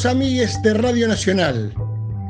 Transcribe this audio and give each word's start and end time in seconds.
Queridos 0.00 0.16
amigues 0.16 0.62
de 0.62 0.72
Radio 0.72 1.08
Nacional, 1.08 1.74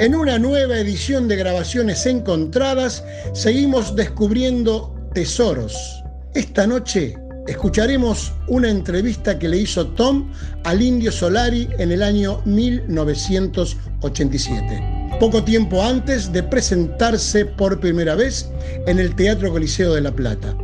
en 0.00 0.16
una 0.16 0.40
nueva 0.40 0.78
edición 0.78 1.28
de 1.28 1.36
Grabaciones 1.36 2.04
Encontradas 2.04 3.04
seguimos 3.32 3.94
descubriendo 3.94 4.92
tesoros. 5.14 6.02
Esta 6.34 6.66
noche 6.66 7.16
escucharemos 7.46 8.32
una 8.48 8.70
entrevista 8.70 9.38
que 9.38 9.48
le 9.48 9.58
hizo 9.58 9.86
Tom 9.86 10.32
al 10.64 10.82
Indio 10.82 11.12
Solari 11.12 11.68
en 11.78 11.92
el 11.92 12.02
año 12.02 12.42
1987, 12.44 15.16
poco 15.20 15.44
tiempo 15.44 15.80
antes 15.80 16.32
de 16.32 16.42
presentarse 16.42 17.46
por 17.46 17.78
primera 17.78 18.16
vez 18.16 18.50
en 18.88 18.98
el 18.98 19.14
Teatro 19.14 19.52
Coliseo 19.52 19.94
de 19.94 20.00
La 20.00 20.10
Plata. 20.10 20.56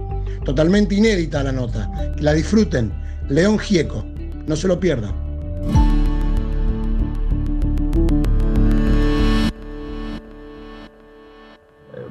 Totalmente 0.45 0.97
inédita 0.97 1.45
la 1.45 1.53
nota. 1.53 1.89
La 2.19 2.33
disfruten. 2.33 2.93
León 3.29 3.61
Gieco. 3.61 4.05
No 4.49 4.57
se 4.57 4.67
lo 4.67 4.81
pierdan. 4.81 5.26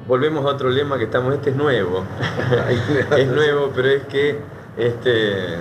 Volvemos 0.06 0.44
a 0.44 0.48
otro 0.48 0.70
lema 0.70 0.98
que 0.98 1.04
estamos, 1.04 1.34
este 1.34 1.50
es 1.50 1.56
nuevo, 1.56 2.04
es 3.16 3.28
nuevo, 3.28 3.72
pero 3.74 3.88
es 3.88 4.04
que 4.04 4.38
este, 4.76 5.56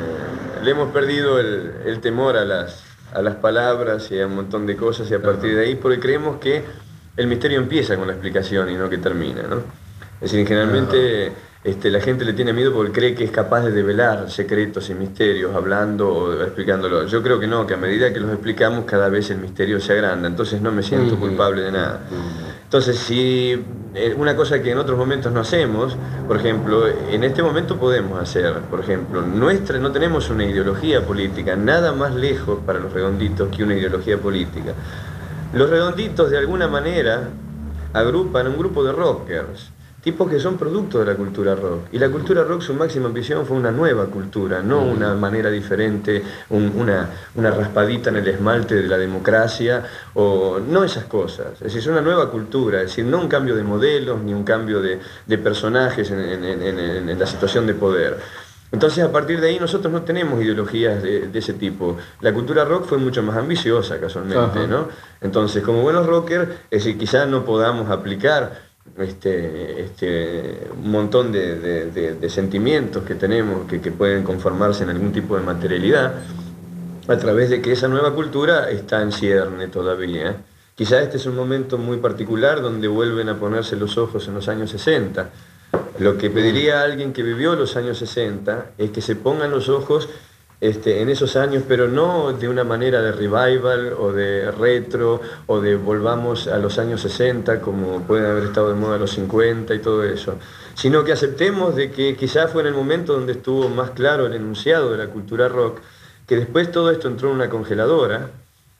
le 0.63 0.71
hemos 0.71 0.91
perdido 0.91 1.39
el, 1.39 1.99
temor 2.01 2.37
a 2.37 2.45
las, 2.45 2.83
a 3.13 3.21
las 3.21 3.35
palabras 3.35 4.11
y 4.11 4.19
a 4.19 4.27
un 4.27 4.35
montón 4.35 4.65
de 4.65 4.75
cosas 4.75 5.09
y 5.09 5.13
a 5.13 5.21
partir 5.21 5.55
de 5.55 5.65
ahí, 5.65 5.75
porque 5.75 5.99
creemos 5.99 6.37
que 6.37 6.63
el 7.17 7.27
misterio 7.27 7.59
empieza 7.59 7.95
con 7.95 8.07
la 8.07 8.13
explicación 8.13 8.69
y 8.69 8.75
no 8.75 8.89
que 8.89 8.97
termina, 8.97 9.43
¿no? 9.43 9.57
Es 10.21 10.31
decir, 10.31 10.47
generalmente 10.47 11.31
este, 11.63 11.89
la 11.89 11.99
gente 11.99 12.23
le 12.25 12.33
tiene 12.33 12.53
miedo 12.53 12.71
porque 12.73 12.91
cree 12.91 13.15
que 13.15 13.23
es 13.23 13.31
capaz 13.31 13.63
de 13.63 13.71
develar 13.71 14.29
secretos 14.29 14.89
y 14.89 14.93
misterios 14.93 15.55
hablando 15.55 16.13
o 16.13 16.43
explicándolo. 16.43 17.05
Yo 17.07 17.23
creo 17.23 17.39
que 17.39 17.47
no, 17.47 17.65
que 17.65 17.73
a 17.73 17.77
medida 17.77 18.13
que 18.13 18.19
los 18.19 18.31
explicamos 18.31 18.85
cada 18.85 19.09
vez 19.09 19.29
el 19.31 19.39
misterio 19.39 19.79
se 19.79 19.93
agranda, 19.93 20.27
entonces 20.27 20.61
no 20.61 20.71
me 20.71 20.83
siento 20.83 21.17
culpable 21.17 21.63
de 21.63 21.71
nada. 21.71 22.01
Entonces, 22.63 22.97
si 22.97 23.63
una 24.17 24.35
cosa 24.35 24.61
que 24.61 24.71
en 24.71 24.77
otros 24.77 24.97
momentos 24.97 25.31
no 25.31 25.39
hacemos, 25.39 25.95
por 26.27 26.37
ejemplo, 26.37 26.87
en 26.87 27.23
este 27.23 27.41
momento 27.41 27.77
podemos 27.77 28.21
hacer, 28.21 28.59
por 28.69 28.79
ejemplo, 28.79 29.21
nuestra, 29.21 29.79
no 29.79 29.91
tenemos 29.91 30.29
una 30.29 30.45
ideología 30.45 31.05
política, 31.05 31.55
nada 31.55 31.93
más 31.93 32.13
lejos 32.13 32.59
para 32.65 32.79
los 32.79 32.91
redonditos 32.91 33.49
que 33.55 33.63
una 33.63 33.75
ideología 33.75 34.17
política. 34.17 34.73
Los 35.53 35.69
redonditos 35.69 36.29
de 36.29 36.37
alguna 36.37 36.67
manera 36.67 37.29
agrupan 37.93 38.47
un 38.47 38.57
grupo 38.57 38.83
de 38.83 38.91
rockers 38.91 39.71
tipos 40.05 40.29
que 40.29 40.39
son 40.39 40.55
productos 40.55 41.03
de 41.03 41.11
la 41.11 41.17
cultura 41.17 41.55
rock. 41.55 41.87
Y 41.91 41.97
la 41.97 42.09
cultura 42.09 42.43
rock, 42.43 42.61
su 42.61 42.75
máxima 42.75 43.07
ambición 43.07 43.43
fue 43.43 43.57
una 43.57 43.71
nueva 43.71 44.05
cultura, 44.05 44.61
no 44.61 44.81
mm. 44.81 44.89
una 44.91 45.15
manera 45.15 45.49
diferente, 45.49 46.21
una, 46.51 47.09
una, 47.33 47.49
raspadita 47.49 48.11
en 48.11 48.17
el 48.17 48.27
esmalte 48.27 48.75
de 48.75 48.87
la 48.87 48.99
democracia, 48.99 49.83
o 50.13 50.59
no 50.59 50.83
esas 50.83 51.05
cosas. 51.05 51.53
Es 51.53 51.59
decir, 51.61 51.79
es 51.79 51.87
una 51.87 52.01
nueva 52.01 52.29
cultura, 52.29 52.81
es 52.81 52.89
decir, 52.89 53.03
no 53.03 53.19
un 53.19 53.27
cambio 53.27 53.55
de 53.55 53.63
modelos 53.63 54.21
ni 54.21 54.31
un 54.31 54.43
cambio 54.43 54.79
de, 54.79 54.99
personajes 55.39 56.11
en, 56.11 57.19
la 57.19 57.25
situación 57.25 57.65
de 57.65 57.73
poder. 57.73 58.19
Entonces, 58.71 59.03
a 59.03 59.11
partir 59.11 59.41
de 59.41 59.47
ahí, 59.47 59.59
nosotros 59.59 59.91
no 59.91 60.03
tenemos 60.03 60.39
ideologías 60.39 61.01
de, 61.01 61.29
ese 61.33 61.53
tipo. 61.53 61.97
La 62.21 62.31
cultura 62.31 62.63
rock 62.63 62.85
fue 62.85 62.99
mucho 62.99 63.23
más 63.23 63.37
ambiciosa, 63.37 63.99
casualmente, 63.99 64.67
¿no? 64.67 64.87
Entonces, 65.21 65.63
como 65.63 65.81
buenos 65.81 66.05
rockers, 66.05 66.47
es 66.69 66.83
decir, 66.83 66.95
quizás 66.95 67.27
no 67.27 67.43
podamos 67.43 67.89
aplicar 67.89 68.64
este, 68.97 69.81
este, 69.81 70.67
un 70.77 70.91
montón 70.91 71.31
de, 71.31 72.29
sentimientos 72.29 73.03
que 73.03 73.15
tenemos 73.15 73.67
que, 73.67 73.79
pueden 73.91 74.23
conformarse 74.23 74.83
en 74.83 74.89
algún 74.89 75.11
tipo 75.11 75.35
de 75.35 75.43
materialidad, 75.43 76.13
a 77.07 77.17
través 77.17 77.49
de 77.49 77.61
que 77.61 77.71
esa 77.73 77.87
nueva 77.87 78.13
cultura 78.13 78.69
está 78.69 79.01
en 79.01 79.11
cierne 79.11 79.67
todavía. 79.67 80.37
Quizá 80.75 81.01
este 81.01 81.17
es 81.17 81.25
un 81.25 81.35
momento 81.35 81.77
muy 81.77 81.97
particular 81.97 82.61
donde 82.61 82.87
vuelven 82.87 83.29
a 83.29 83.37
ponerse 83.37 83.75
los 83.75 83.97
ojos 83.97 84.27
en 84.27 84.33
los 84.33 84.47
años 84.47 84.71
60. 84.71 85.29
Lo 85.99 86.17
que 86.17 86.29
pediría 86.29 86.81
a 86.81 86.83
alguien 86.83 87.13
que 87.13 87.23
vivió 87.23 87.55
los 87.55 87.75
años 87.77 87.97
60 87.99 88.71
es 88.77 88.89
que 88.91 89.01
se 89.01 89.15
pongan 89.15 89.51
los 89.51 89.69
ojos 89.69 90.09
este, 90.67 91.01
en 91.01 91.09
esos 91.09 91.35
años, 91.35 91.63
pero 91.67 91.87
no 91.87 92.33
de 92.33 92.47
una 92.47 92.63
manera 92.63 93.01
de 93.01 93.11
revival 93.11 93.93
o 93.99 94.11
de 94.11 94.51
retro 94.51 95.21
o 95.47 95.61
de 95.61 95.75
volvamos 95.75 96.47
a 96.47 96.57
los 96.57 96.79
años 96.79 97.01
60 97.01 97.61
como 97.61 98.01
pueden 98.01 98.25
haber 98.25 98.45
estado 98.45 98.69
de 98.69 98.75
moda 98.75 98.97
los 98.97 99.11
50 99.11 99.73
y 99.73 99.79
todo 99.79 100.03
eso, 100.03 100.35
sino 100.73 101.03
que 101.03 101.11
aceptemos 101.11 101.75
de 101.75 101.91
que 101.91 102.15
quizás 102.15 102.51
fue 102.51 102.61
en 102.61 102.67
el 102.67 102.73
momento 102.73 103.13
donde 103.13 103.33
estuvo 103.33 103.69
más 103.69 103.91
claro 103.91 104.25
el 104.25 104.33
enunciado 104.33 104.91
de 104.91 104.97
la 104.97 105.07
cultura 105.07 105.47
rock, 105.47 105.79
que 106.27 106.35
después 106.35 106.71
todo 106.71 106.91
esto 106.91 107.07
entró 107.07 107.29
en 107.29 107.35
una 107.35 107.49
congeladora 107.49 108.29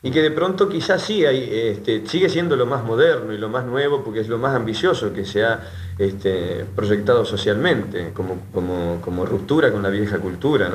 y 0.06 0.12
que 0.12 0.22
de 0.22 0.30
pronto 0.30 0.70
quizás 0.70 1.02
sí 1.02 1.26
este, 1.26 2.06
sigue 2.06 2.30
siendo 2.30 2.56
lo 2.56 2.68
más 2.68 2.84
moderno 2.84 3.34
y 3.34 3.40
lo 3.40 3.50
más 3.50 3.66
nuevo 3.66 4.04
porque 4.04 4.20
es 4.20 4.28
lo 4.28 4.38
más 4.38 4.56
ambicioso 4.56 5.12
que 5.12 5.26
se 5.26 5.44
ha 5.44 5.62
este, 5.98 6.64
proyectado 6.76 7.26
socialmente 7.26 8.14
como, 8.14 9.26
ruptura 9.26 9.72
con 9.72 9.82
la 9.82 9.90
vieja 9.90 10.20
cultura. 10.20 10.70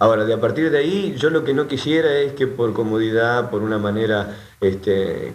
Ahora, 0.00 0.24
de 0.24 0.32
a 0.32 0.40
partir 0.40 0.70
de 0.70 0.78
ahí, 0.78 1.16
yo 1.18 1.28
lo 1.30 1.42
que 1.42 1.52
no 1.52 1.66
quisiera 1.66 2.18
es 2.18 2.32
que 2.32 2.46
por 2.46 2.72
comodidad, 2.72 3.50
por 3.50 3.62
una 3.62 3.78
manera 3.78 4.36
este, 4.60 5.34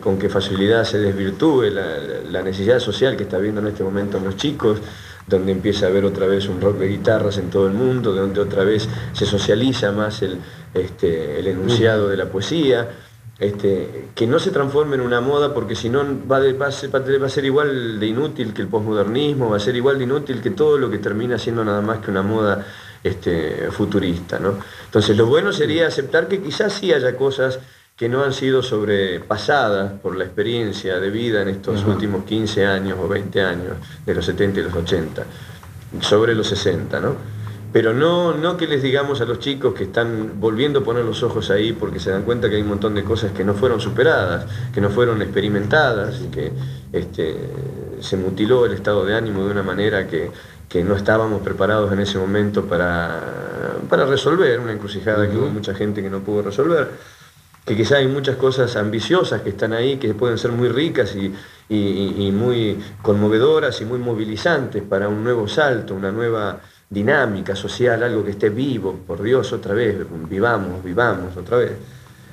con 0.00 0.18
que 0.18 0.30
facilidad 0.30 0.84
se 0.84 0.98
desvirtúe 0.98 1.64
la, 1.70 2.42
necesidad 2.42 2.78
social 2.78 3.16
que 3.16 3.24
está 3.24 3.36
viendo 3.36 3.60
en 3.60 3.66
este 3.66 3.84
momento 3.84 4.16
en 4.16 4.24
los 4.24 4.36
chicos, 4.36 4.78
donde 5.26 5.52
empieza 5.52 5.86
a 5.86 5.88
haber 5.90 6.06
otra 6.06 6.26
vez 6.26 6.48
un 6.48 6.58
rock 6.58 6.78
de 6.78 6.88
guitarras 6.88 7.36
en 7.36 7.50
todo 7.50 7.66
el 7.66 7.74
mundo, 7.74 8.14
donde 8.14 8.40
otra 8.40 8.64
vez 8.64 8.88
se 9.12 9.26
socializa 9.26 9.92
más 9.92 10.22
el, 10.22 10.38
este, 10.72 11.40
enunciado 11.48 12.08
de 12.08 12.16
la 12.16 12.26
poesía. 12.26 12.88
Este, 13.38 14.08
que 14.16 14.26
no 14.26 14.40
se 14.40 14.50
transforme 14.50 14.96
en 14.96 15.00
una 15.00 15.20
moda 15.20 15.54
porque 15.54 15.76
si 15.76 15.88
no 15.88 16.02
va, 16.28 16.40
va, 16.40 16.66
a 16.66 17.28
ser 17.28 17.44
igual 17.44 18.00
de 18.00 18.06
inútil 18.08 18.52
que 18.52 18.62
el 18.62 18.66
posmodernismo, 18.66 19.48
va 19.48 19.58
a 19.58 19.60
ser 19.60 19.76
igual 19.76 19.98
de 19.98 20.04
inútil 20.04 20.40
que 20.40 20.50
todo 20.50 20.76
lo 20.76 20.90
que 20.90 20.98
termina 20.98 21.38
siendo 21.38 21.64
nada 21.64 21.80
más 21.80 21.98
que 21.98 22.10
una 22.10 22.22
moda 22.22 22.66
este, 23.02 23.70
futurista. 23.70 24.38
¿no? 24.38 24.58
Entonces 24.84 25.16
lo 25.16 25.26
bueno 25.26 25.52
sería 25.52 25.86
aceptar 25.86 26.28
que 26.28 26.40
quizás 26.40 26.72
sí 26.72 26.92
haya 26.92 27.16
cosas 27.16 27.58
que 27.96 28.08
no 28.08 28.22
han 28.22 28.32
sido 28.32 28.62
sobrepasadas 28.62 29.92
por 30.00 30.16
la 30.16 30.24
experiencia 30.24 31.00
de 31.00 31.10
vida 31.10 31.42
en 31.42 31.48
estos 31.48 31.84
últimos 31.84 32.24
15 32.24 32.64
años 32.64 32.96
o 33.02 33.08
20 33.08 33.42
años, 33.42 33.72
de 34.06 34.14
los 34.14 34.24
70 34.24 34.60
y 34.60 34.62
los 34.62 34.72
80, 34.72 35.24
sobre 36.00 36.34
los 36.36 36.46
60, 36.46 37.00
¿no? 37.00 37.16
Pero 37.72 37.92
no, 37.92 38.34
no 38.34 38.56
que 38.56 38.68
les 38.68 38.82
digamos 38.82 39.20
a 39.20 39.24
los 39.24 39.40
chicos 39.40 39.74
que 39.74 39.84
están 39.84 40.40
volviendo 40.40 40.78
a 40.78 40.84
poner 40.84 41.04
los 41.04 41.22
ojos 41.22 41.50
ahí 41.50 41.72
porque 41.72 41.98
se 41.98 42.10
dan 42.10 42.22
cuenta 42.22 42.48
que 42.48 42.56
hay 42.56 42.62
un 42.62 42.68
montón 42.68 42.94
de 42.94 43.02
cosas 43.04 43.32
que 43.32 43.44
no 43.44 43.52
fueron 43.52 43.80
superadas, 43.80 44.46
que 44.72 44.80
no 44.80 44.90
fueron 44.90 45.20
experimentadas 45.20 46.20
y 46.20 46.28
que 46.28 46.52
este, 46.92 47.36
se 48.00 48.16
mutiló 48.16 48.64
el 48.64 48.72
estado 48.72 49.04
de 49.04 49.16
ánimo 49.16 49.44
de 49.44 49.50
una 49.50 49.62
manera 49.62 50.06
que, 50.06 50.30
que 50.68 50.84
no 50.84 50.94
estábamos 50.94 51.42
preparados 51.42 51.92
en 51.92 52.00
ese 52.00 52.18
momento 52.18 52.64
para, 52.66 53.20
para 53.88 54.04
resolver, 54.04 54.60
una 54.60 54.72
encrucijada 54.72 55.28
que 55.28 55.36
hubo 55.36 55.48
mucha 55.48 55.74
gente 55.74 56.02
que 56.02 56.10
no 56.10 56.20
pudo 56.20 56.42
resolver, 56.42 56.90
que 57.64 57.76
quizá 57.76 57.96
hay 57.96 58.06
muchas 58.06 58.36
cosas 58.36 58.76
ambiciosas 58.76 59.42
que 59.42 59.50
están 59.50 59.72
ahí, 59.72 59.96
que 59.96 60.14
pueden 60.14 60.38
ser 60.38 60.52
muy 60.52 60.68
ricas 60.68 61.14
y, 61.14 61.34
y, 61.68 62.32
muy 62.32 62.78
conmovedoras 63.02 63.80
y 63.80 63.84
muy 63.84 63.98
movilizantes 63.98 64.82
para 64.82 65.08
un 65.08 65.22
nuevo 65.22 65.48
salto, 65.48 65.94
una 65.94 66.10
nueva 66.10 66.60
dinámica 66.88 67.54
social, 67.54 68.02
algo 68.02 68.24
que 68.24 68.30
esté 68.30 68.48
vivo, 68.48 69.00
por 69.06 69.22
Dios, 69.22 69.52
otra 69.52 69.74
vez, 69.74 69.98
vivamos, 70.28 70.82
vivamos, 70.82 71.36
otra 71.36 71.58
vez 71.58 71.72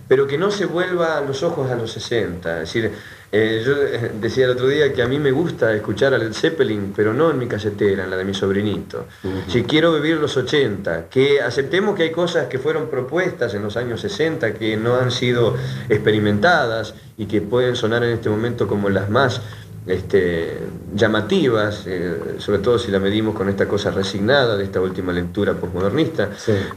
pero 0.08 0.28
que 0.28 0.38
no 0.38 0.52
se 0.52 0.66
vuelva 0.66 1.22
los 1.22 1.42
ojos 1.44 1.70
a 1.72 1.76
los 1.76 1.92
60. 1.92 2.62
Es 2.62 2.74
decir, 2.74 2.92
eh, 3.38 3.64
yo 3.66 3.74
eh, 3.74 4.12
decía 4.22 4.46
el 4.46 4.52
otro 4.52 4.66
día 4.70 4.94
que 4.94 5.02
a 5.02 5.08
mí 5.08 5.20
me 5.20 5.32
gusta 5.32 5.74
escuchar 5.74 6.14
a 6.14 6.18
Led 6.18 6.32
Zeppelin, 6.32 6.94
pero 6.96 7.14
no 7.14 7.32
en 7.32 7.38
mi 7.38 7.48
casetera, 7.48 8.06
en 8.06 8.10
la 8.10 8.16
de 8.16 8.24
mi 8.24 8.34
sobrinito. 8.34 9.08
Si 9.50 9.64
quiero 9.64 9.92
vivir 9.92 10.16
los 10.16 10.38
80, 10.38 11.10
que 11.10 11.42
aceptemos 11.42 11.98
que 11.98 12.04
hay 12.04 12.12
cosas 12.12 12.48
que 12.48 12.60
fueron 12.60 12.88
propuestas 12.88 13.54
en 13.54 13.64
los 13.64 13.76
años 13.76 14.00
60 14.00 14.54
que 14.54 14.78
no 14.78 14.96
han 14.96 15.12
sido 15.12 15.54
experimentadas 15.90 16.94
y 17.18 17.26
que 17.26 17.42
pueden 17.42 17.76
sonar 17.76 18.06
en 18.06 18.12
este 18.12 18.30
momento 18.30 18.70
como 18.70 18.90
las 18.90 19.10
más 19.10 19.42
este, 19.86 20.58
llamativas, 20.96 21.84
eh, 21.88 22.38
sobre 22.38 22.60
todo 22.60 22.80
si 22.80 22.90
la 22.90 23.00
medimos 23.00 23.36
con 23.36 23.50
esta 23.50 23.68
cosa 23.68 23.92
resignada 23.92 24.56
de 24.56 24.64
esta 24.64 24.80
última 24.80 25.12
lectura 25.12 25.56
postmodernista, 25.56 26.30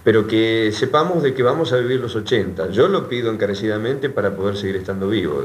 pero 0.03 0.27
que 0.27 0.73
sepamos 0.73 1.23
de 1.23 1.35
que 1.35 1.45
vamos 1.45 1.73
a 1.73 1.77
vivir 1.77 2.01
los 2.01 2.17
80. 2.17 2.71
Yo 2.71 2.89
lo 2.89 3.09
pido 3.09 3.31
encarecidamente 3.31 4.11
para 4.11 4.35
poder 4.35 4.57
seguir 4.57 4.75
estando 4.75 5.09
vivo. 5.09 5.45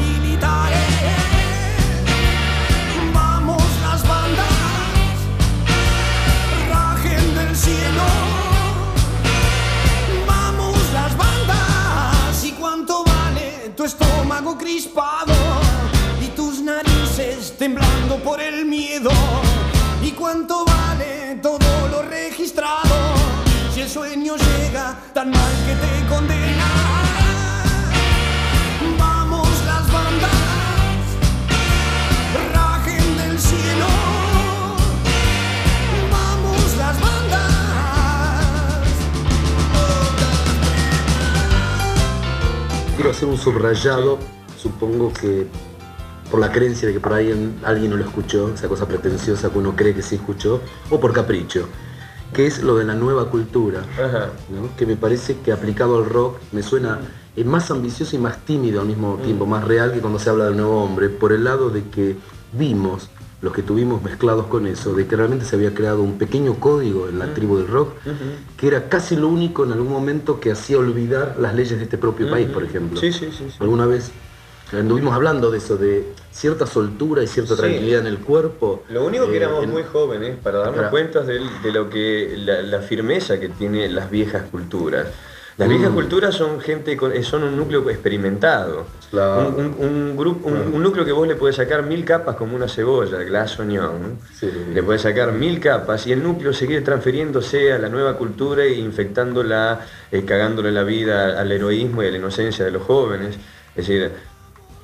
crispado 14.61 15.33
y 16.21 16.27
tus 16.35 16.61
narices 16.61 17.57
temblando 17.57 18.17
por 18.23 18.39
el 18.39 18.63
miedo 18.65 19.09
y 20.03 20.11
cuánto 20.11 20.63
vale 20.65 21.39
todo 21.41 21.87
lo 21.89 22.03
registrado 22.03 22.95
si 23.73 23.81
el 23.81 23.89
sueño 23.89 24.35
llega 24.37 24.95
tan 25.15 25.31
mal 25.31 25.51
que 25.65 25.73
te 25.73 26.07
condena. 26.07 26.67
Vamos 28.99 29.49
las 29.65 29.91
bandas, 29.91 30.31
rajen 32.53 33.17
del 33.17 33.39
cielo. 33.39 33.87
Vamos 36.11 36.77
las 36.77 37.01
bandas. 37.01 37.51
Quiero 42.95 43.09
hacer 43.09 43.27
un 43.27 43.37
subrayado, 43.39 44.19
supongo 44.65 45.11
que 45.13 45.47
por 46.29 46.39
la 46.39 46.51
creencia 46.51 46.87
de 46.87 46.93
que 46.93 46.99
por 46.99 47.13
ahí 47.13 47.31
en- 47.31 47.55
alguien 47.63 47.91
no 47.91 47.97
lo 47.97 48.05
escuchó, 48.05 48.53
esa 48.53 48.67
cosa 48.67 48.87
pretenciosa 48.87 49.49
que 49.49 49.57
uno 49.57 49.75
cree 49.75 49.93
que 49.93 50.01
sí 50.01 50.15
escuchó, 50.15 50.61
o 50.89 50.99
por 50.99 51.11
capricho, 51.13 51.67
que 52.33 52.47
es 52.47 52.63
lo 52.63 52.75
de 52.77 52.85
la 52.85 52.93
nueva 52.95 53.29
cultura, 53.29 53.81
que 54.77 54.85
me 54.85 54.95
parece 54.95 55.37
que 55.43 55.51
aplicado 55.51 55.97
al 55.97 56.05
rock 56.05 56.37
me 56.53 56.63
suena 56.63 56.99
eh, 57.35 57.43
más 57.43 57.69
ambicioso 57.71 58.15
y 58.15 58.19
más 58.19 58.37
tímido 58.45 58.79
al 58.81 58.87
mismo 58.87 59.15
tiempo, 59.23 59.45
más 59.45 59.63
real 59.65 59.91
que 59.93 59.99
cuando 59.99 60.19
se 60.19 60.29
habla 60.29 60.45
del 60.45 60.55
nuevo 60.57 60.81
hombre, 60.83 61.09
por 61.09 61.33
el 61.33 61.43
lado 61.43 61.69
de 61.69 61.83
que 61.89 62.15
vimos, 62.53 63.09
los 63.41 63.51
que 63.53 63.63
tuvimos 63.63 64.01
mezclados 64.03 64.45
con 64.47 64.67
eso, 64.67 64.93
de 64.93 65.07
que 65.07 65.15
realmente 65.15 65.45
se 65.45 65.55
había 65.55 65.73
creado 65.73 66.01
un 66.03 66.17
pequeño 66.17 66.55
código 66.55 67.09
en 67.09 67.19
la 67.19 67.33
tribu 67.33 67.57
del 67.57 67.67
rock, 67.67 67.93
que 68.55 68.67
era 68.67 68.87
casi 68.87 69.15
lo 69.17 69.27
único 69.27 69.63
en 69.65 69.71
algún 69.73 69.89
momento 69.91 70.39
que 70.39 70.51
hacía 70.51 70.77
olvidar 70.77 71.35
las 71.39 71.55
leyes 71.55 71.77
de 71.77 71.83
este 71.85 71.97
propio 71.97 72.29
país, 72.29 72.47
por 72.49 72.63
ejemplo. 72.63 72.99
Sí, 72.99 73.11
sí, 73.11 73.29
sí, 73.35 73.45
sí. 73.49 73.57
Alguna 73.59 73.85
vez 73.87 74.11
anduvimos 74.73 75.13
hablando 75.13 75.51
de 75.51 75.57
eso, 75.57 75.77
de 75.77 76.05
cierta 76.31 76.65
soltura 76.65 77.23
y 77.23 77.27
cierta 77.27 77.55
Sí. 77.55 77.61
tranquilidad 77.61 78.01
en 78.01 78.07
el 78.07 78.19
cuerpo. 78.19 78.83
Lo 78.89 79.05
único 79.05 79.27
que 79.27 79.33
Eh, 79.33 79.37
éramos 79.37 79.63
en- 79.63 79.71
muy 79.71 79.83
jóvenes 79.83 80.37
para 80.41 80.59
darnos 80.59 80.75
Claro. 80.75 80.89
cuenta 80.91 81.21
de, 81.21 81.39
de 81.63 81.71
lo 81.71 81.89
que 81.89 82.35
la, 82.37 82.61
la 82.61 82.79
firmeza 82.79 83.39
que 83.39 83.49
tienen 83.49 83.93
las 83.95 84.09
viejas 84.09 84.43
culturas. 84.49 85.07
Las 85.57 85.67
Mm. 85.67 85.71
viejas 85.71 85.89
culturas 85.91 86.33
son 86.33 86.61
gente 86.61 86.95
con- 86.95 87.11
eh, 87.11 87.21
son 87.23 87.43
un 87.43 87.57
núcleo 87.57 87.87
experimentado. 87.89 88.85
Claro. 89.11 89.49
Un, 89.49 89.65
un- 89.65 89.85
un 89.85 90.17
grupo, 90.17 90.47
un, 90.47 90.73
un 90.73 90.81
núcleo 90.81 91.03
que 91.03 91.11
vos 91.11 91.27
le 91.27 91.35
podés 91.35 91.57
sacar 91.57 91.83
mil 91.83 92.05
capas 92.05 92.37
como 92.37 92.55
una 92.55 92.69
cebolla, 92.69 93.17
glass 93.23 93.59
onion. 93.59 94.17
Sí. 94.33 94.49
Le 94.73 94.81
podés 94.81 95.01
sacar 95.01 95.33
mil 95.33 95.59
capas 95.59 96.07
y 96.07 96.13
el 96.13 96.23
núcleo 96.23 96.53
seguir 96.53 96.83
transfiriéndose 96.85 97.73
a 97.73 97.77
la 97.79 97.89
nueva 97.89 98.15
cultura 98.17 98.63
e 98.63 98.73
infectándola, 98.75 99.81
eh, 100.11 100.23
cagándole 100.23 100.71
la 100.71 100.83
vida 100.83 101.39
al 101.39 101.51
heroísmo 101.51 102.01
y 102.01 102.07
a 102.07 102.11
la 102.11 102.17
inocencia 102.17 102.63
de 102.63 102.71
los 102.71 102.83
jóvenes. 102.83 103.35
Es 103.75 103.87
decir, 103.87 104.11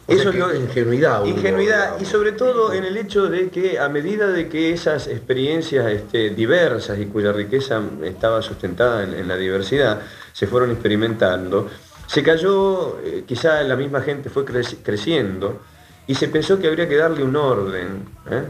O 0.08 0.14
sea 0.14 0.22
eso 0.22 0.30
es 0.52 0.60
ingenuidad 0.62 1.26
Ingenuidad 1.26 2.00
y 2.00 2.06
sobre 2.06 2.32
todo 2.32 2.72
en 2.74 2.86
el 2.86 2.96
hecho 2.96 3.28
de 3.28 3.50
que 3.50 3.78
a 3.78 3.90
medida 3.90 4.28
de 4.28 4.48
que 4.48 4.72
esas 4.72 5.08
experiencias 5.08 5.86
este, 5.92 6.30
diversas 6.30 6.98
y 7.00 7.08
cuya 7.08 7.34
riqueza 7.34 7.82
estaba 8.04 8.42
sustentada 8.42 9.04
en, 9.04 9.14
en 9.14 9.28
la 9.28 9.36
diversidad 9.36 10.02
se 10.32 10.48
fueron 10.48 10.72
experimentando, 10.72 11.68
se 12.08 12.24
cayó, 12.24 13.00
eh, 13.04 13.24
quizá 13.28 13.62
la 13.64 13.76
misma 13.76 14.02
gente 14.02 14.30
fue 14.30 14.46
creci- 14.46 14.78
creciendo 14.82 15.60
y 16.08 16.16
se 16.16 16.30
pensó 16.30 16.58
que 16.58 16.68
habría 16.68 16.88
que 16.88 16.96
darle 16.96 17.24
un 17.24 17.36
orden. 17.36 18.06
¿eh? 18.32 18.44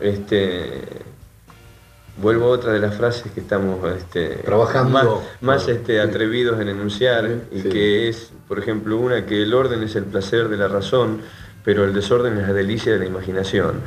Este, 0.00 0.82
vuelvo 2.20 2.46
a 2.46 2.48
otra 2.48 2.72
de 2.72 2.78
las 2.80 2.94
frases 2.94 3.30
que 3.32 3.40
estamos 3.40 3.78
este, 3.96 4.28
Trabajando. 4.44 5.22
más, 5.40 5.68
este, 5.68 5.94
sí. 5.94 5.98
atrevidos 5.98 6.60
en 6.60 6.68
enunciar 6.68 7.28
y 7.52 7.60
Sí. 7.62 7.68
que 7.68 8.08
es, 8.08 8.32
por 8.48 8.58
ejemplo, 8.58 8.96
una 8.96 9.26
que 9.26 9.42
el 9.42 9.54
orden 9.54 9.82
es 9.82 9.96
el 9.96 10.04
placer 10.04 10.48
de 10.48 10.56
la 10.56 10.68
razón, 10.68 11.20
pero 11.64 11.84
el 11.84 11.92
desorden 11.94 12.36
es 12.38 12.46
la 12.48 12.52
delicia 12.52 12.92
de 12.92 12.98
la 12.98 13.06
imaginación. 13.06 13.80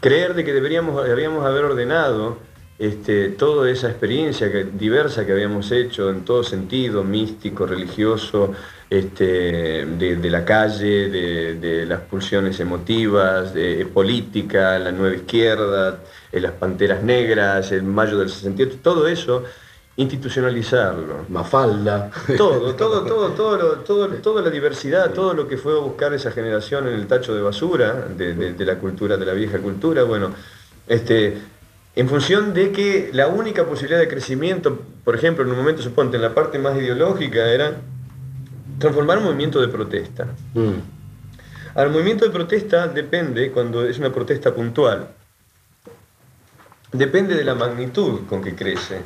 Creer 0.00 0.34
de 0.34 0.44
que 0.44 0.52
deberíamos, 0.52 1.02
deberíamos 1.04 1.44
haber 1.44 1.64
ordenado 1.64 2.38
este, 2.78 3.30
toda 3.30 3.68
esa 3.70 3.88
experiencia 3.88 4.50
que- 4.52 4.64
diversa 4.64 5.26
que 5.26 5.32
habíamos 5.32 5.70
hecho 5.72 6.10
en 6.10 6.24
todo 6.24 6.44
sentido, 6.44 7.02
místico, 7.04 7.66
religioso, 7.66 8.52
este, 8.88 9.84
de, 9.86 10.16
de 10.16 10.30
la 10.30 10.44
calle, 10.44 11.08
de, 11.10 11.54
de 11.56 11.86
las 11.86 12.00
pulsiones 12.02 12.58
emotivas, 12.60 13.52
de 13.52 13.84
política, 13.92 14.78
la 14.78 14.92
nueva 14.92 15.16
izquierda, 15.16 15.98
eh, 16.32 16.40
las 16.40 16.52
panteras 16.52 17.02
negras, 17.02 17.72
el 17.72 17.82
mayo 17.82 18.16
del 18.18 18.30
68, 18.30 18.78
todo 18.82 19.08
eso, 19.08 19.42
institucionalizarlo. 19.96 21.26
Mafalda. 21.28 22.10
Todo, 22.36 22.74
todo, 22.76 23.02
todo, 23.04 23.30
todo, 23.32 23.56
lo- 23.58 23.74
todo, 23.80 24.08
toda 24.22 24.42
la 24.42 24.50
diversidad, 24.50 25.12
todo 25.12 25.34
lo 25.34 25.46
que 25.48 25.56
fue 25.58 25.72
a 25.72 25.80
buscar 25.80 26.14
esa 26.14 26.30
generación 26.30 26.86
en 26.88 26.94
el 26.94 27.06
tacho 27.06 27.34
de 27.34 27.42
basura 27.42 28.06
de, 28.16 28.34
de- 28.34 28.52
de 28.54 28.64
la 28.64 28.76
cultura, 28.78 29.16
de 29.16 29.26
la 29.26 29.32
vieja 29.32 29.58
cultura, 29.58 30.04
bueno, 30.04 30.30
este, 30.86 31.36
en 31.96 32.08
función 32.08 32.54
de 32.54 32.70
que 32.72 33.10
la 33.12 33.28
única 33.28 33.64
posibilidad 33.64 33.98
de 33.98 34.08
crecimiento, 34.08 34.80
por 35.04 35.16
ejemplo, 35.16 35.44
en 35.44 35.50
un 35.50 35.56
momento, 35.56 35.82
suponte, 35.82 36.16
en 36.16 36.22
la 36.22 36.34
parte 36.34 36.58
más 36.58 36.76
ideológica, 36.76 37.46
era 37.48 37.76
transformar 38.78 39.18
un 39.18 39.24
movimiento 39.24 39.60
de 39.60 39.68
protesta. 39.68 40.26
Mm. 40.54 40.74
Al 41.74 41.90
movimiento 41.90 42.24
de 42.24 42.30
protesta 42.30 42.88
depende, 42.88 43.50
cuando 43.50 43.84
es 43.84 43.98
una 43.98 44.12
protesta 44.12 44.54
puntual, 44.54 45.08
depende 46.92 47.34
de 47.34 47.44
la 47.44 47.54
magnitud 47.54 48.26
con 48.28 48.42
que 48.42 48.54
crece. 48.54 49.02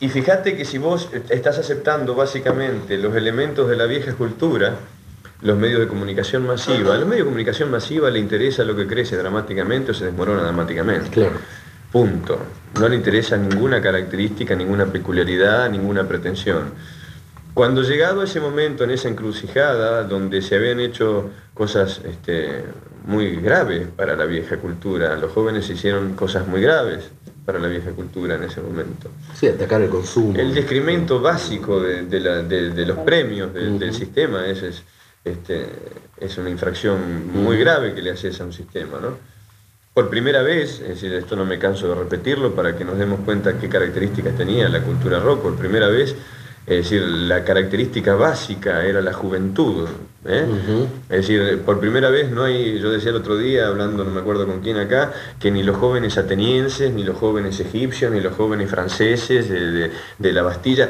Y 0.00 0.08
fíjate 0.08 0.56
que 0.56 0.64
si 0.64 0.78
vos 0.78 1.08
estás 1.28 1.58
aceptando 1.58 2.14
básicamente 2.14 2.98
los 2.98 3.14
elementos 3.16 3.68
de 3.68 3.76
la 3.76 3.86
vieja 3.86 4.12
cultura, 4.14 4.76
los 5.42 5.56
medios 5.56 5.80
de 5.80 5.88
comunicación 5.88 6.46
masiva, 6.46 6.94
a 6.94 6.98
los 6.98 7.06
medios 7.06 7.24
de 7.26 7.30
comunicación 7.30 7.70
masiva 7.70 8.10
le 8.10 8.18
interesa 8.18 8.64
lo 8.64 8.74
que 8.74 8.86
crece 8.86 9.16
dramáticamente 9.16 9.92
o 9.92 9.94
se 9.94 10.06
desmorona 10.06 10.42
dramáticamente. 10.42 11.10
Claro. 11.10 11.38
Punto. 11.94 12.38
No 12.80 12.88
le 12.88 12.96
interesa 12.96 13.36
ninguna 13.36 13.80
característica, 13.80 14.56
ninguna 14.56 14.86
peculiaridad, 14.86 15.70
ninguna 15.70 16.02
pretensión. 16.08 16.72
Cuando 17.54 17.82
llegado 17.82 18.24
ese 18.24 18.40
momento, 18.40 18.82
en 18.82 18.90
esa 18.90 19.08
encrucijada, 19.08 20.02
donde 20.02 20.42
se 20.42 20.56
habían 20.56 20.80
hecho 20.80 21.30
cosas 21.54 22.00
este, 22.04 22.64
muy 23.06 23.36
graves 23.36 23.86
para 23.96 24.16
la 24.16 24.24
vieja 24.24 24.56
cultura, 24.56 25.14
los 25.14 25.30
jóvenes 25.30 25.70
hicieron 25.70 26.14
cosas 26.14 26.48
muy 26.48 26.60
graves 26.60 27.04
para 27.46 27.60
la 27.60 27.68
vieja 27.68 27.92
cultura 27.92 28.34
en 28.34 28.42
ese 28.42 28.60
momento. 28.60 29.08
Sí, 29.38 29.46
atacar 29.46 29.80
el 29.82 29.88
consumo. 29.90 30.36
El 30.36 30.52
descremento 30.52 31.20
básico 31.20 31.78
de, 31.80 32.02
de 32.06 32.18
la- 32.18 32.42
de- 32.42 32.70
de 32.70 32.86
los 32.86 32.98
premios 32.98 33.54
del, 33.54 33.94
sistema 33.94 34.44
es, 34.48 34.64
es, 34.64 34.82
este, 35.24 35.66
es 36.18 36.36
una 36.38 36.50
infracción 36.50 36.98
muy 37.32 37.56
grave 37.56 37.94
que 37.94 38.02
le 38.02 38.10
haces 38.10 38.40
a 38.40 38.44
un 38.46 38.52
sistema. 38.52 38.98
¿no? 39.00 39.32
Por 39.94 40.10
primera 40.10 40.42
vez, 40.42 40.80
es 40.80 40.88
decir, 40.88 41.12
esto 41.14 41.36
no 41.36 41.44
me 41.46 41.58
canso 41.58 41.86
de 41.88 41.94
repetirlo 41.94 42.52
para 42.52 42.76
que 42.76 42.84
nos 42.84 42.98
demos 42.98 43.20
cuenta 43.20 43.58
qué 43.58 43.68
características 43.68 44.36
tenía 44.36 44.68
la 44.68 44.80
cultura 44.82 45.20
rock, 45.20 45.42
por 45.42 45.54
primera 45.54 45.86
vez, 45.86 46.16
es 46.66 46.76
decir, 46.78 47.02
la 47.02 47.44
característica 47.44 48.14
básica 48.16 48.84
era 48.84 49.00
la 49.00 49.12
juventud. 49.12 49.86
¿eh? 50.24 50.46
Es 51.10 51.16
decir, 51.28 51.60
por 51.60 51.78
primera 51.78 52.10
vez 52.10 52.28
no 52.30 52.42
hay, 52.42 52.80
yo 52.80 52.90
decía 52.90 53.10
el 53.10 53.16
otro 53.16 53.36
día, 53.36 53.68
hablando, 53.68 54.02
no 54.02 54.10
me 54.10 54.20
acuerdo 54.20 54.46
con 54.46 54.62
quién 54.62 54.78
acá, 54.78 55.12
que 55.38 55.52
ni 55.52 55.62
los 55.62 55.76
jóvenes 55.76 56.18
atenienses, 56.18 56.90
ni 56.92 57.04
los 57.04 57.16
jóvenes 57.16 57.60
egipcios, 57.60 58.10
ni 58.10 58.20
los 58.20 58.34
jóvenes 58.34 58.68
franceses 58.70 59.48
de, 59.48 59.70
de- 59.70 59.90
de 60.18 60.32
la 60.32 60.42
Bastilla, 60.42 60.88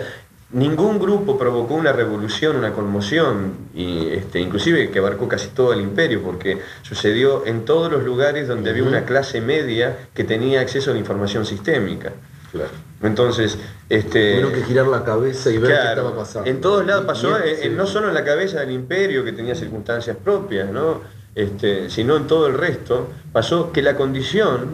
ningún 0.55 0.99
grupo 0.99 1.37
provocó 1.37 1.75
una 1.75 1.93
revolución, 1.93 2.57
una 2.57 2.73
conmoción, 2.73 3.53
y 3.75 4.09
este, 4.11 4.41
inclusive 4.41 4.91
que 4.91 4.99
abarcó 5.01 5.29
casi 5.29 5.49
todo 5.49 5.73
el 5.73 5.81
imperio, 5.81 6.23
porque 6.23 6.59
sucedió 6.83 7.45
en 7.45 7.65
todos 7.65 7.91
los 7.93 8.03
lugares 8.05 8.49
donde 8.49 8.71
había 8.71 8.85
una 8.85 9.05
clase 9.05 9.41
media 9.41 9.97
que 10.15 10.25
tenía 10.25 10.61
acceso 10.61 10.91
a 10.91 10.95
la 10.95 11.01
información 11.01 11.45
sistémica. 11.45 12.13
Claro. 12.53 12.71
Entonces, 13.03 13.59
este, 13.91 14.31
Tuvieron 14.41 14.53
que 14.53 14.63
girar 14.63 14.87
la 14.87 15.03
cabeza 15.05 15.51
y 15.51 15.59
ver 15.59 15.71
qué 15.73 15.77
Claro, 15.77 16.01
estaba 16.03 16.17
pasando. 16.17 16.49
En 16.49 16.61
todos 16.61 16.87
lados 16.87 17.05
pasó, 17.05 17.37
en- 17.37 17.49
en- 17.49 17.57
sí. 17.63 17.69
no 17.71 17.87
solo 17.87 18.09
en 18.09 18.15
la 18.15 18.25
cabeza 18.25 18.61
del 18.61 18.71
imperio 18.71 19.25
que 19.25 19.33
tenía 19.33 19.55
circunstancias 19.57 20.17
propias, 20.23 20.71
¿no? 20.71 21.01
Este, 21.35 21.91
sino 21.91 22.17
en 22.17 22.29
todo 22.29 22.47
el 22.47 22.55
resto, 22.55 23.09
pasó 23.33 23.73
que 23.73 23.83
la 23.83 23.97
condición, 23.97 24.67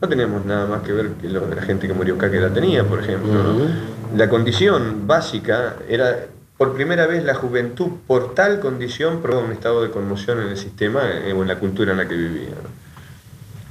no 0.00 0.08
tenemos 0.08 0.44
nada 0.44 0.66
más 0.66 0.82
que 0.82 0.92
ver 0.92 1.08
que 1.20 1.28
lo 1.30 1.40
de 1.40 1.56
la 1.56 1.62
gente 1.62 1.86
que 1.88 1.94
murió 1.94 2.16
acá 2.16 2.30
que 2.30 2.38
la 2.38 2.50
tenía, 2.52 2.84
por 2.84 3.00
ejemplo, 3.00 3.32
¿no? 3.32 3.91
La 4.16 4.28
condición 4.28 5.06
básica 5.06 5.76
era, 5.88 6.26
por 6.58 6.74
primera 6.74 7.06
vez 7.06 7.24
la 7.24 7.34
juventud, 7.34 7.88
por 8.06 8.34
tal 8.34 8.60
condición, 8.60 9.22
probó 9.22 9.40
un 9.40 9.52
estado 9.52 9.82
de 9.82 9.90
conmoción 9.90 10.40
en 10.42 10.48
el 10.48 10.56
sistema 10.56 11.00
eh, 11.10 11.32
o 11.32 11.42
en 11.42 11.48
la 11.48 11.58
cultura 11.58 11.92
en 11.92 11.98
la 11.98 12.06
que 12.06 12.14
vivía. 12.14 12.54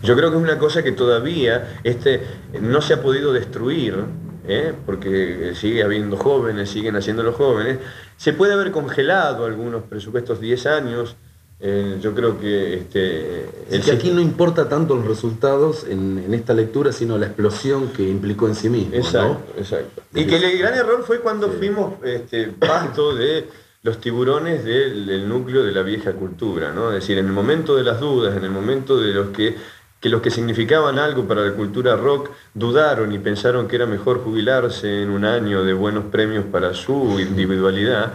Yo 0.02 0.16
creo 0.16 0.32
que 0.32 0.38
es 0.38 0.44
una 0.44 0.58
cosa 0.58 0.82
que 0.82 0.94
todavía 0.94 1.80
este, 1.84 2.22
no 2.60 2.82
se 2.82 2.96
ha 2.96 3.02
podido 3.04 3.34
destruir 3.34 4.04
¿eh? 4.48 4.74
porque 4.86 5.54
sigue 5.56 5.84
habiendo 5.84 6.18
jóvenes, 6.18 6.70
siguen 6.70 6.96
haciendo 6.96 7.24
los 7.24 7.36
jóvenes. 7.36 7.78
Se 8.18 8.34
puede 8.34 8.54
haber 8.54 8.72
congelado 8.72 9.46
algunos 9.46 9.84
presupuestos 9.84 10.40
10 10.42 10.66
años. 10.66 11.16
Eh, 11.64 12.00
yo 12.02 12.16
creo 12.16 12.40
que 12.40 12.74
este, 12.74 13.46
Es 13.70 13.86
que 13.86 13.92
aquí 13.92 14.10
no 14.10 14.20
importa 14.20 14.68
tanto 14.68 14.96
los 14.96 15.06
resultados 15.06 15.86
en, 15.88 16.24
en 16.26 16.34
esta 16.34 16.56
lectura, 16.56 16.92
sino 16.92 17.20
la 17.20 17.28
explosión 17.28 17.90
que 17.90 18.02
implicó 18.02 18.48
en 18.48 18.56
sí 18.56 18.68
mismo. 18.68 18.96
Exacto, 18.96 19.46
¿no? 19.54 19.62
exacto. 19.62 20.02
Y 20.16 20.26
que 20.26 20.38
el 20.38 20.58
gran 20.58 20.74
error 20.74 21.04
fue 21.06 21.20
cuando 21.20 21.50
fuimos 21.50 22.04
este, 22.04 22.48
pasto 22.48 23.14
de 23.14 23.48
los 23.84 24.00
tiburones 24.00 24.66
del, 24.66 25.06
del 25.06 25.30
núcleo 25.30 25.64
de 25.64 25.72
la 25.72 25.84
vieja 25.84 26.14
cultura, 26.14 26.72
¿no? 26.72 26.90
Es 26.90 27.02
decir, 27.02 27.20
en 27.20 27.28
el 27.28 27.32
momento 27.32 27.76
de 27.76 27.84
las 27.84 28.00
dudas, 28.00 28.36
en 28.36 28.44
el 28.44 28.52
momento 28.52 29.00
de 29.00 29.14
los 29.14 29.30
que, 29.30 29.56
que 30.00 30.10
los 30.10 30.22
que 30.22 30.32
significaban 30.32 30.98
algo 30.98 31.28
para 31.28 31.46
la 31.46 31.54
cultura 31.54 31.96
rock 31.96 32.32
dudaron 32.56 33.12
y 33.12 33.20
pensaron 33.20 33.68
que 33.68 33.76
era 33.76 33.86
mejor 33.86 34.24
jubilarse 34.24 35.04
en 35.04 35.12
un 35.12 35.26
año 35.26 35.64
de 35.64 35.74
buenos 35.74 36.06
premios 36.06 36.46
para 36.46 36.74
su 36.74 37.20
individualidad, 37.20 38.14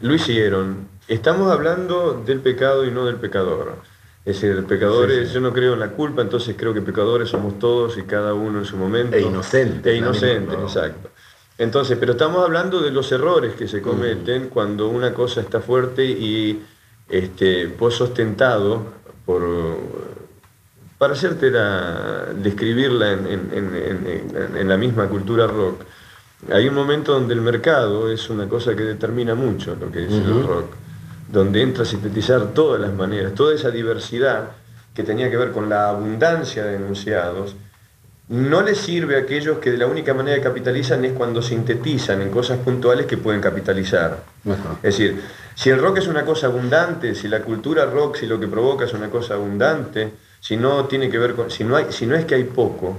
lo 0.00 0.14
hicieron. 0.14 0.97
Estamos 1.08 1.50
hablando 1.50 2.22
del 2.24 2.40
pecado 2.40 2.84
y 2.84 2.90
no 2.90 3.06
del 3.06 3.16
pecador. 3.16 3.76
Es 4.24 4.40
decir, 4.42 4.62
pecadores, 4.66 5.32
yo 5.32 5.40
no 5.40 5.52
creo 5.54 5.72
en 5.72 5.80
la 5.80 5.88
culpa, 5.90 6.20
entonces 6.20 6.54
creo 6.58 6.74
que 6.74 6.82
pecadores 6.82 7.30
somos 7.30 7.58
todos 7.58 7.96
y 7.96 8.02
cada 8.02 8.34
uno 8.34 8.58
en 8.58 8.66
su 8.66 8.76
momento. 8.76 9.16
E 9.94 9.96
inocentes, 9.96 10.54
E 10.54 10.56
¿no? 10.58 10.64
exacto. 10.64 11.08
Entonces, 11.56 11.96
pero 11.98 12.12
estamos 12.12 12.44
hablando 12.44 12.80
de 12.80 12.90
los 12.90 13.10
errores 13.10 13.54
que 13.54 13.66
se 13.66 13.80
cometen 13.80 14.48
cuando 14.48 14.88
una 14.88 15.14
cosa 15.14 15.40
está 15.40 15.60
fuerte 15.60 16.04
y 16.04 16.62
este, 17.08 17.66
vos 17.68 17.94
sos 17.94 18.12
tentado 18.12 18.82
por, 19.24 19.42
para 20.98 21.14
hacerte 21.14 21.50
la- 21.50 22.26
describirla 22.36 23.12
en, 23.12 23.26
en- 23.26 23.50
en- 23.54 24.06
en- 24.36 24.56
en 24.58 24.68
la 24.68 24.76
misma 24.76 25.08
cultura 25.08 25.46
rock. 25.46 25.82
Hay 26.52 26.68
un 26.68 26.74
momento 26.74 27.12
donde 27.14 27.34
el 27.34 27.40
mercado 27.40 28.10
es 28.12 28.28
una 28.30 28.46
cosa 28.48 28.76
que 28.76 28.82
determina 28.84 29.34
mucho 29.34 29.74
lo 29.74 29.90
que 29.90 30.04
es 30.04 30.12
el 30.12 30.46
rock, 30.46 30.66
donde 31.28 31.62
entra 31.62 31.82
a 31.82 31.86
sintetizar 31.86 32.48
todas 32.48 32.80
las 32.80 32.92
maneras, 32.92 33.34
toda 33.34 33.54
esa 33.54 33.70
diversidad 33.70 34.50
que 34.94 35.04
tenía 35.04 35.30
que 35.30 35.36
ver 35.36 35.52
con 35.52 35.68
la 35.68 35.90
abundancia 35.90 36.64
de 36.64 36.76
enunciados, 36.76 37.54
no 38.28 38.62
les 38.62 38.78
sirve 38.78 39.16
a 39.16 39.20
aquellos 39.20 39.58
que 39.58 39.70
de 39.70 39.78
la 39.78 39.86
única 39.86 40.12
manera 40.12 40.36
que 40.36 40.42
capitalizan 40.42 41.04
es 41.04 41.12
cuando 41.12 41.40
sintetizan 41.40 42.20
en 42.20 42.30
cosas 42.30 42.58
puntuales 42.58 43.06
que 43.06 43.16
pueden 43.16 43.40
capitalizar. 43.40 44.22
Ajá. 44.44 44.76
Es 44.82 44.98
decir, 44.98 45.22
si 45.54 45.70
el 45.70 45.80
rock 45.80 45.98
es 45.98 46.08
una 46.08 46.24
cosa 46.24 46.48
abundante, 46.48 47.14
si 47.14 47.26
la 47.28 47.40
cultura 47.40 47.86
rock, 47.86 48.16
si 48.16 48.26
lo 48.26 48.38
que 48.38 48.46
provoca 48.46 48.84
es 48.84 48.92
una 48.92 49.08
cosa 49.08 49.34
abundante, 49.34 50.12
si 50.40 50.56
no 50.56 50.84
tiene 50.84 51.08
que 51.08 51.18
ver 51.18 51.34
con, 51.34 51.50
si 51.50 51.64
no 51.64 51.76
hay, 51.76 51.86
si 51.90 52.06
no 52.06 52.14
es 52.14 52.26
que 52.26 52.34
hay 52.34 52.44
poco, 52.44 52.98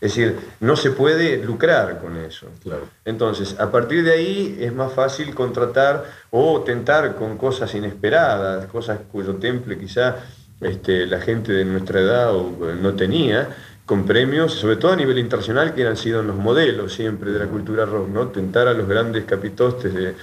es 0.00 0.14
decir, 0.14 0.36
no 0.60 0.76
se 0.76 0.90
puede 0.90 1.38
lucrar 1.38 2.00
con 2.00 2.16
eso. 2.16 2.48
Claro. 2.62 2.88
Entonces, 3.04 3.58
a 3.58 3.70
partir 3.70 4.04
de 4.04 4.12
ahí 4.12 4.58
es 4.60 4.72
más 4.72 4.92
fácil 4.92 5.34
contratar 5.34 6.04
o 6.30 6.60
tentar 6.60 7.14
con 7.16 7.38
cosas 7.38 7.74
inesperadas, 7.74 8.66
cosas 8.66 9.00
cuyo 9.10 9.36
temple 9.36 9.78
quizá 9.78 10.16
este, 10.60 11.06
la 11.06 11.20
gente 11.20 11.52
de 11.52 11.64
nuestra 11.64 12.00
edad 12.00 12.34
o, 12.34 12.70
eh, 12.70 12.76
no 12.80 12.94
tenía, 12.94 13.48
con 13.86 14.06
premios, 14.06 14.54
sobre 14.54 14.76
todo 14.76 14.92
a 14.92 14.96
nivel 14.96 15.18
internacional, 15.18 15.74
que 15.74 15.86
han 15.86 15.96
sido 15.96 16.22
los 16.22 16.36
modelos 16.36 16.92
siempre 16.94 17.30
de 17.32 17.38
la 17.38 17.46
cultura 17.46 17.84
rock, 17.84 18.08
¿no? 18.08 18.28
Tentar 18.28 18.68
a 18.68 18.72
los 18.72 18.88
grandes 18.88 19.24
capitostes 19.24 19.92
de, 19.92 20.14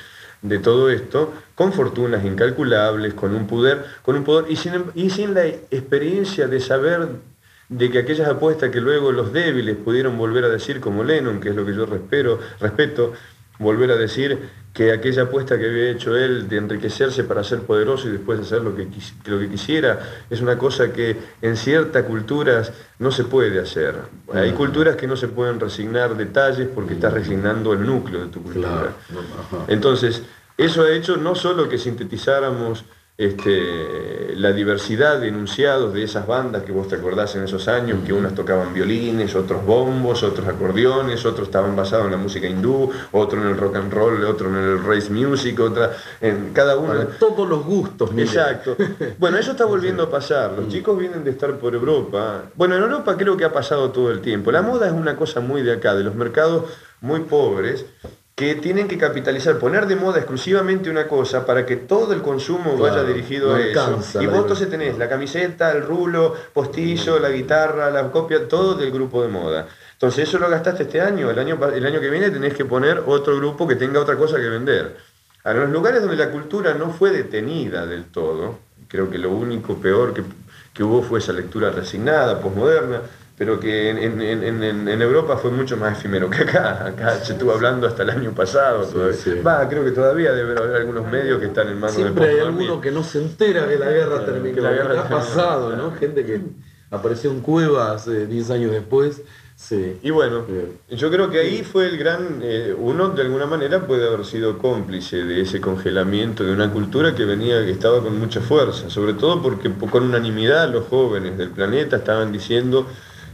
de 0.41 0.59
todo 0.59 0.89
esto, 0.89 1.33
con 1.53 1.71
fortunas 1.71 2.25
incalculables, 2.25 3.13
con 3.13 3.35
un 3.35 3.45
poder, 3.45 3.85
con 4.01 4.15
un 4.15 4.23
poder 4.23 4.51
y, 4.51 4.55
sin, 4.55 4.85
y 4.95 5.09
sin 5.09 5.33
la 5.33 5.45
experiencia 5.45 6.47
de 6.47 6.59
saber 6.59 7.07
de 7.71 7.89
que 7.89 7.99
aquellas 7.99 8.27
apuestas 8.27 8.69
que 8.69 8.81
luego 8.81 9.13
los 9.13 9.31
débiles 9.31 9.77
pudieron 9.77 10.17
volver 10.17 10.43
a 10.43 10.49
decir, 10.49 10.81
como 10.81 11.05
Lennon, 11.05 11.39
que 11.39 11.49
es 11.49 11.55
lo 11.55 11.65
que 11.65 11.73
yo 11.73 11.85
respero, 11.85 12.37
respeto, 12.59 13.13
volver 13.59 13.91
a 13.91 13.95
decir 13.95 14.49
que 14.73 14.91
aquella 14.91 15.23
apuesta 15.23 15.57
que 15.57 15.67
había 15.67 15.89
hecho 15.89 16.17
él 16.17 16.49
de 16.49 16.57
enriquecerse 16.57 17.23
para 17.23 17.45
ser 17.45 17.61
poderoso 17.61 18.09
y 18.09 18.11
después 18.11 18.41
hacer 18.41 18.61
lo 18.61 18.75
que, 18.75 18.87
lo 19.25 19.39
que 19.39 19.49
quisiera, 19.49 19.99
es 20.29 20.41
una 20.41 20.57
cosa 20.57 20.91
que 20.91 21.15
en 21.41 21.55
ciertas 21.55 22.03
culturas 22.03 22.73
no 22.99 23.09
se 23.09 23.23
puede 23.23 23.57
hacer. 23.59 23.95
Hay 24.33 24.51
culturas 24.51 24.97
que 24.97 25.07
no 25.07 25.15
se 25.15 25.29
pueden 25.29 25.57
resignar 25.57 26.17
detalles 26.17 26.67
porque 26.73 26.95
estás 26.95 27.13
resignando 27.13 27.71
el 27.71 27.85
núcleo 27.85 28.25
de 28.25 28.27
tu 28.27 28.43
cultura. 28.43 28.93
Entonces, 29.69 30.23
eso 30.57 30.83
ha 30.83 30.91
hecho 30.91 31.15
no 31.15 31.35
solo 31.35 31.69
que 31.69 31.77
sintetizáramos 31.77 32.83
este, 33.21 34.33
la 34.35 34.51
diversidad 34.51 35.19
de 35.19 35.27
enunciados 35.27 35.93
de 35.93 36.01
esas 36.01 36.25
bandas 36.25 36.63
que 36.63 36.71
vos 36.71 36.87
te 36.87 36.95
acordás 36.95 37.35
en 37.35 37.43
esos 37.43 37.67
años, 37.67 37.99
que 38.03 38.13
unas 38.13 38.33
tocaban 38.33 38.73
violines, 38.73 39.35
otros 39.35 39.63
bombos, 39.63 40.23
otros 40.23 40.47
acordeones, 40.47 41.23
otros 41.23 41.47
estaban 41.47 41.75
basados 41.75 42.05
en 42.05 42.11
la 42.13 42.17
música 42.17 42.47
hindú, 42.47 42.89
otro 43.11 43.39
en 43.39 43.49
el 43.49 43.57
rock 43.57 43.75
and 43.75 43.93
roll, 43.93 44.23
otro 44.23 44.49
en 44.49 44.55
el 44.55 44.83
race 44.83 45.11
music, 45.11 45.59
otra 45.59 45.91
en 46.19 46.51
cada 46.51 46.77
uno. 46.77 46.95
Para 46.95 47.05
todos 47.19 47.47
los 47.47 47.63
gustos. 47.63 48.09
Exacto. 48.17 48.75
Bueno, 49.19 49.37
eso 49.37 49.51
está 49.51 49.65
volviendo 49.65 50.03
a 50.03 50.09
pasar. 50.09 50.53
Los 50.53 50.67
chicos 50.69 50.97
vienen 50.97 51.23
de 51.23 51.31
estar 51.31 51.55
por 51.57 51.75
Europa. 51.75 52.45
Bueno, 52.55 52.75
en 52.75 52.81
Europa 52.81 53.15
creo 53.17 53.37
que 53.37 53.45
ha 53.45 53.53
pasado 53.53 53.91
todo 53.91 54.09
el 54.09 54.21
tiempo. 54.21 54.51
La 54.51 54.63
moda 54.63 54.87
es 54.87 54.93
una 54.93 55.15
cosa 55.15 55.41
muy 55.41 55.61
de 55.61 55.73
acá, 55.73 55.93
de 55.93 56.03
los 56.03 56.15
mercados 56.15 56.63
muy 57.01 57.21
pobres 57.21 57.85
que 58.41 58.55
tienen 58.55 58.87
que 58.87 58.97
capitalizar, 58.97 59.59
poner 59.59 59.85
de 59.85 59.95
moda 59.95 60.17
exclusivamente 60.17 60.89
una 60.89 61.07
cosa 61.07 61.45
para 61.45 61.63
que 61.63 61.75
todo 61.75 62.11
el 62.11 62.23
consumo 62.23 62.75
Claro, 62.75 62.95
vaya 62.95 63.03
dirigido 63.03 63.53
a 63.53 63.61
eso. 63.61 63.99
Y 64.19 64.25
vos 64.25 64.39
entonces 64.39 64.67
tenés 64.67 64.97
la 64.97 65.07
camiseta, 65.07 65.71
el 65.71 65.83
rulo, 65.83 66.35
postillo, 66.51 67.19
la 67.19 67.29
guitarra, 67.29 67.91
la 67.91 68.09
copia, 68.09 68.47
todo 68.47 68.73
del 68.73 68.89
grupo 68.89 69.21
de 69.21 69.27
moda. 69.27 69.67
Entonces 69.93 70.27
eso 70.27 70.39
lo 70.39 70.49
gastaste 70.49 70.83
este 70.83 71.01
año, 71.01 71.29
el 71.29 71.37
año, 71.37 71.59
el 71.71 71.85
año 71.85 72.01
que 72.01 72.09
viene 72.09 72.31
tenés 72.31 72.55
que 72.55 72.65
poner 72.65 73.03
otro 73.05 73.37
grupo 73.37 73.67
que 73.67 73.75
tenga 73.75 73.99
otra 73.99 74.15
cosa 74.17 74.37
que 74.37 74.49
vender. 74.49 74.97
A 75.43 75.53
los 75.53 75.69
lugares 75.69 76.01
donde 76.01 76.17
la 76.17 76.31
cultura 76.31 76.73
no 76.73 76.89
fue 76.89 77.11
detenida 77.11 77.85
del 77.85 78.05
todo, 78.05 78.57
creo 78.87 79.07
que 79.07 79.19
lo 79.19 79.29
único 79.29 79.75
peor 79.75 80.15
que, 80.15 80.23
que 80.73 80.83
hubo 80.83 81.03
fue 81.03 81.19
esa 81.19 81.31
lectura 81.31 81.69
resignada, 81.69 82.39
posmoderna, 82.39 83.01
pero 83.41 83.59
que 83.59 83.89
en, 83.89 83.97
en- 83.97 84.21
en- 84.21 84.63
en- 84.63 84.87
en 84.87 85.01
Europa 85.01 85.35
fue 85.35 85.49
mucho 85.49 85.75
más 85.75 85.97
efímero 85.97 86.29
que 86.29 86.43
acá. 86.43 86.85
Acá 86.85 87.15
se 87.25 87.33
estuvo 87.33 87.51
hablando 87.51 87.87
hasta 87.87 88.03
el 88.03 88.11
año 88.11 88.31
pasado. 88.35 88.83
todavía. 88.85 89.15
sí. 89.17 89.31
Va, 89.43 89.67
creo 89.67 89.83
que 89.83 89.89
todavía 89.89 90.31
debe 90.33 90.55
haber 90.55 90.75
algunos 90.75 91.09
medios 91.11 91.39
que 91.39 91.47
están 91.47 91.67
en 91.69 91.79
manos 91.79 91.95
Siempre 91.95 92.29
hay 92.29 92.35
de 92.35 92.41
alguno 92.41 92.79
que 92.79 92.91
no 92.91 93.03
se 93.03 93.17
entera 93.19 93.67
que 93.67 93.79
la 93.79 93.89
guerra 93.89 94.23
terminó. 94.23 94.53
que 94.53 94.61
la 94.61 94.71
guerra 94.73 94.99
ha 95.01 95.09
pasado, 95.09 95.75
¿no? 95.75 95.91
Gente 95.93 96.23
que 96.23 96.39
apareció 96.91 97.31
en 97.31 97.39
Cuevas 97.41 98.05
10 98.05 98.51
años 98.51 98.69
después. 98.73 99.23
Sí. 99.55 99.97
Y 100.03 100.11
bueno, 100.11 100.45
yo 100.89 101.09
creo 101.09 101.31
que 101.31 101.39
ahí 101.39 101.63
fue 101.63 101.87
el 101.87 101.97
gran, 101.97 102.41
eh, 102.43 102.75
uno 102.77 103.09
de 103.09 103.23
alguna 103.23 103.47
manera 103.47 103.87
puede 103.87 104.07
haber 104.07 104.23
sido 104.23 104.59
cómplice 104.59 105.23
de 105.23 105.41
ese 105.41 105.59
congelamiento 105.59 106.43
de 106.43 106.51
una 106.53 106.71
cultura 106.71 107.15
que 107.15 107.25
venía, 107.25 107.65
que 107.65 107.71
estaba 107.71 108.01
con 108.03 108.19
mucha 108.19 108.39
fuerza, 108.41 108.91
sobre 108.91 109.13
todo 109.13 109.41
porque 109.41 109.71
po- 109.71 109.87
con 109.89 110.03
unanimidad 110.03 110.69
los 110.71 110.85
jóvenes 110.87 111.39
del 111.39 111.49
planeta 111.49 111.95
estaban 111.97 112.31
diciendo 112.31 112.85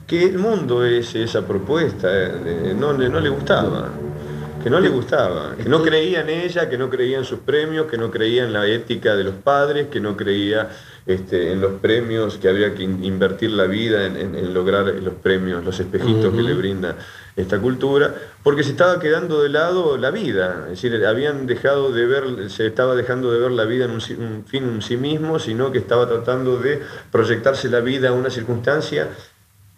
que 0.08 0.24
el 0.24 0.38
mundo 0.40 0.86
es 0.86 1.14
esa 1.16 1.46
propuesta, 1.46 2.08
eh, 2.12 2.74
no, 2.78 2.94
le- 2.94 3.10
no 3.10 3.20
le 3.20 3.30
gustaba, 3.30 3.90
que 4.64 4.70
no 4.70 4.80
le 4.80 4.90
gustaba, 4.90 5.56
que 5.62 5.68
no 5.70 5.84
creía 5.84 6.22
en 6.22 6.30
ella, 6.30 6.70
que 6.70 6.78
no 6.78 6.90
creía 6.90 7.18
en 7.20 7.26
sus 7.26 7.40
premios, 7.40 7.88
que 7.88 7.98
no 7.98 8.10
creía 8.10 8.44
en 8.46 8.54
la 8.54 8.66
ética 8.66 9.16
de 9.16 9.24
los 9.26 9.36
padres, 9.36 9.88
que 9.88 10.00
no 10.00 10.16
creía 10.18 10.70
este, 11.06 11.52
en 11.54 11.62
los 11.62 11.74
premios, 11.74 12.38
que 12.38 12.50
había 12.50 12.74
que 12.74 12.84
in- 12.84 13.04
invertir 13.04 13.52
la 13.52 13.66
vida 13.66 14.06
en, 14.06 14.18
en- 14.18 14.36
en 14.36 14.54
lograr 14.54 14.86
los 14.88 15.14
premios, 15.16 15.64
los 15.64 15.80
espejitos 15.80 16.34
que 16.34 16.42
le 16.42 16.54
brinda 16.54 16.96
esta 17.36 17.60
cultura, 17.60 18.14
porque 18.44 18.64
se 18.64 18.72
estaba 18.72 19.00
quedando 19.00 19.42
de 19.44 19.50
lado 19.50 19.98
la 19.98 20.10
vida, 20.12 20.64
es 20.72 20.82
decir, 20.82 21.06
habían 21.06 21.46
dejado 21.48 21.92
de 21.92 22.06
ver, 22.06 22.50
se 22.50 22.66
estaba 22.66 22.96
dejando 22.96 23.32
de 23.32 23.40
ver 23.40 23.52
la 23.52 23.66
vida 23.66 23.86
en 23.86 23.92
un 23.92 24.02
fin 24.02 24.64
en 24.64 24.82
sí 24.82 24.98
mismo, 24.98 25.38
sino 25.38 25.72
que 25.72 25.78
estaba 25.78 26.08
tratando 26.08 26.58
de 26.58 26.82
proyectarse 27.12 27.70
la 27.70 27.80
vida 27.82 28.10
a 28.10 28.14
una 28.14 28.30
circunstancia 28.30 29.08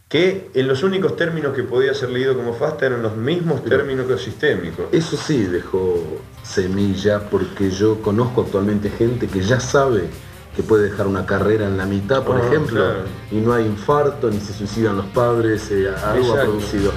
que 0.10 0.50
en 0.56 0.68
los 0.68 0.82
únicos 0.82 1.16
términos 1.16 1.54
que 1.56 1.62
podía 1.64 1.94
ser 1.94 2.10
leído 2.10 2.36
como 2.36 2.54
fasta 2.56 2.88
eran 2.88 3.04
los 3.04 3.16
mismos 3.16 3.64
términos 3.64 4.08
que 4.08 4.14
los 4.14 4.24
sistémicos. 4.24 4.88
Eso 4.92 5.16
sí 5.16 5.44
dejó 5.44 6.04
semilla 6.44 7.30
porque 7.30 7.70
yo 7.70 8.02
conozco 8.02 8.42
actualmente 8.42 8.90
gente 8.90 9.28
que 9.28 9.42
ya 9.42 9.60
sabe 9.60 10.10
que 10.56 10.64
puede 10.64 10.90
dejar 10.90 11.06
una 11.06 11.28
carrera 11.28 11.68
en 11.68 11.78
la 11.78 11.86
mitad, 11.86 12.24
por 12.24 12.38
Ah, 12.38 12.48
ejemplo, 12.48 12.76
claro. 12.84 13.04
y 13.32 13.36
no 13.36 13.54
hay 13.54 13.66
infarto, 13.68 14.32
ni 14.32 14.40
se 14.40 14.52
suicidan 14.52 14.98
los 14.98 15.06
padres, 15.08 15.70
eh, 15.70 15.88
algo 16.04 16.34
ha 16.34 16.42
producido. 16.42 16.92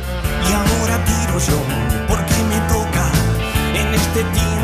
Y 0.49 0.53
ahora 0.55 1.05
tiro 1.05 1.39
yo, 1.39 1.59
porque 2.09 2.43
me 2.49 2.59
toca 2.67 3.13
en 3.79 3.95
este 3.95 4.21
tiempo 4.33 4.62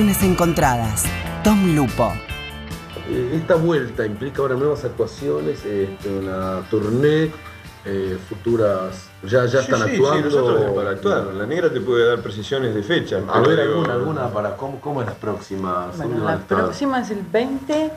Encontradas. 0.00 1.04
Tom 1.44 1.76
Lupo. 1.76 2.10
Eh, 3.10 3.32
Esta 3.34 3.56
vuelta 3.56 4.06
implica 4.06 4.40
ahora 4.40 4.54
nuevas 4.54 4.82
actuaciones, 4.82 5.62
este, 5.66 6.08
una 6.08 6.62
tournée, 6.70 7.30
eh, 7.84 8.16
futuras. 8.26 9.10
Ya, 9.24 9.44
ya 9.44 9.60
Sí, 9.60 9.70
están 9.70 9.86
sí, 9.88 9.96
actuando. 9.96 10.30
Sí, 10.30 10.36
nosotros 10.36 10.72
para 10.74 10.90
actuar. 10.92 11.24
La 11.34 11.44
negra 11.44 11.70
te 11.70 11.82
puede 11.82 12.06
dar 12.08 12.20
precisiones 12.20 12.74
de 12.74 12.82
fecha. 12.82 13.18
A 13.30 13.40
ver, 13.40 13.60
digo, 13.60 13.74
alguna, 13.74 13.92
alguna 13.92 14.28
para. 14.30 14.56
¿Cómo, 14.56 14.80
cómo 14.80 15.02
es 15.02 15.06
las 15.06 15.16
próximas? 15.16 15.94
Bueno, 15.98 16.12
¿Dónde 16.16 16.32
la 16.32 16.38
próxima 16.38 17.00
es 17.00 17.10
el 17.10 17.20
20. 17.20 17.90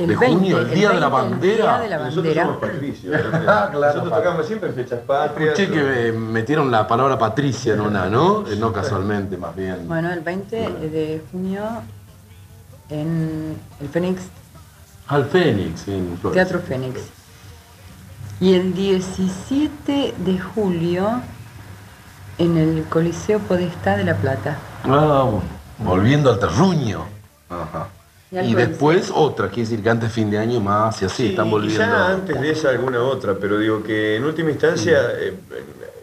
El 0.00 0.06
¿De 0.08 0.16
junio, 0.16 0.58
el 0.58 0.70
Día 0.70 0.90
de 0.90 1.00
la 1.00 1.08
20, 1.08 1.30
Bandera? 1.30 1.50
El 1.50 1.56
Día 1.56 1.78
de 1.80 1.88
la 1.88 1.98
Nosotros 1.98 2.24
Bandera. 2.24 2.44
somos 2.44 2.56
patricios. 2.60 3.16
Ah, 3.46 3.68
claro. 3.72 3.94
Nosotros 3.96 4.18
tocamos 4.22 4.46
siempre 4.46 4.68
en 4.70 4.74
fechas 4.74 5.00
patrias. 5.06 5.58
Escuché 5.58 5.70
que 5.72 6.08
eh, 6.08 6.12
metieron 6.12 6.70
la 6.70 6.86
palabra 6.86 7.18
Patricia 7.18 7.74
en 7.74 7.80
una, 7.80 8.06
¿no? 8.08 8.46
Eh, 8.48 8.56
No 8.56 8.72
casualmente, 8.72 9.36
más 9.36 9.54
bien. 9.54 9.86
Bueno, 9.86 10.10
el 10.12 10.20
20 10.20 10.56
de 10.56 11.22
junio 11.30 11.62
en 12.88 13.56
el 13.80 13.88
Fénix, 13.88 14.22
Al 15.08 15.24
Fénix, 15.26 15.86
en 15.88 16.16
Flores. 16.20 16.34
Teatro 16.34 16.60
Fénix. 16.60 17.00
Y 18.40 18.54
el 18.54 18.72
17 18.74 20.14
de 20.16 20.38
julio 20.40 21.20
en 22.38 22.56
el 22.56 22.84
Coliseo 22.84 23.38
Podestá 23.40 23.96
de 23.96 24.04
La 24.04 24.16
Plata. 24.16 24.56
Ah, 24.84 25.26
volviendo 25.78 26.30
al 26.30 26.38
terruño. 26.38 27.04
Ajá. 27.50 27.88
Y 28.32 28.54
después 28.54 29.10
otra, 29.12 29.48
quiere 29.48 29.62
decir 29.62 29.82
que 29.82 29.90
antes 29.90 30.08
de 30.08 30.14
fin 30.14 30.30
de 30.30 30.38
año 30.38 30.60
más 30.60 31.02
y 31.02 31.06
así 31.06 31.22
Sí, 31.24 31.28
están 31.30 31.50
volviendo. 31.50 31.82
Quizá 31.82 32.12
antes 32.12 32.40
de 32.40 32.50
esa 32.50 32.70
alguna 32.70 33.02
otra, 33.02 33.34
pero 33.34 33.58
digo 33.58 33.82
que 33.82 34.16
en 34.16 34.24
última 34.24 34.50
instancia 34.50 34.98
eh, 35.18 35.34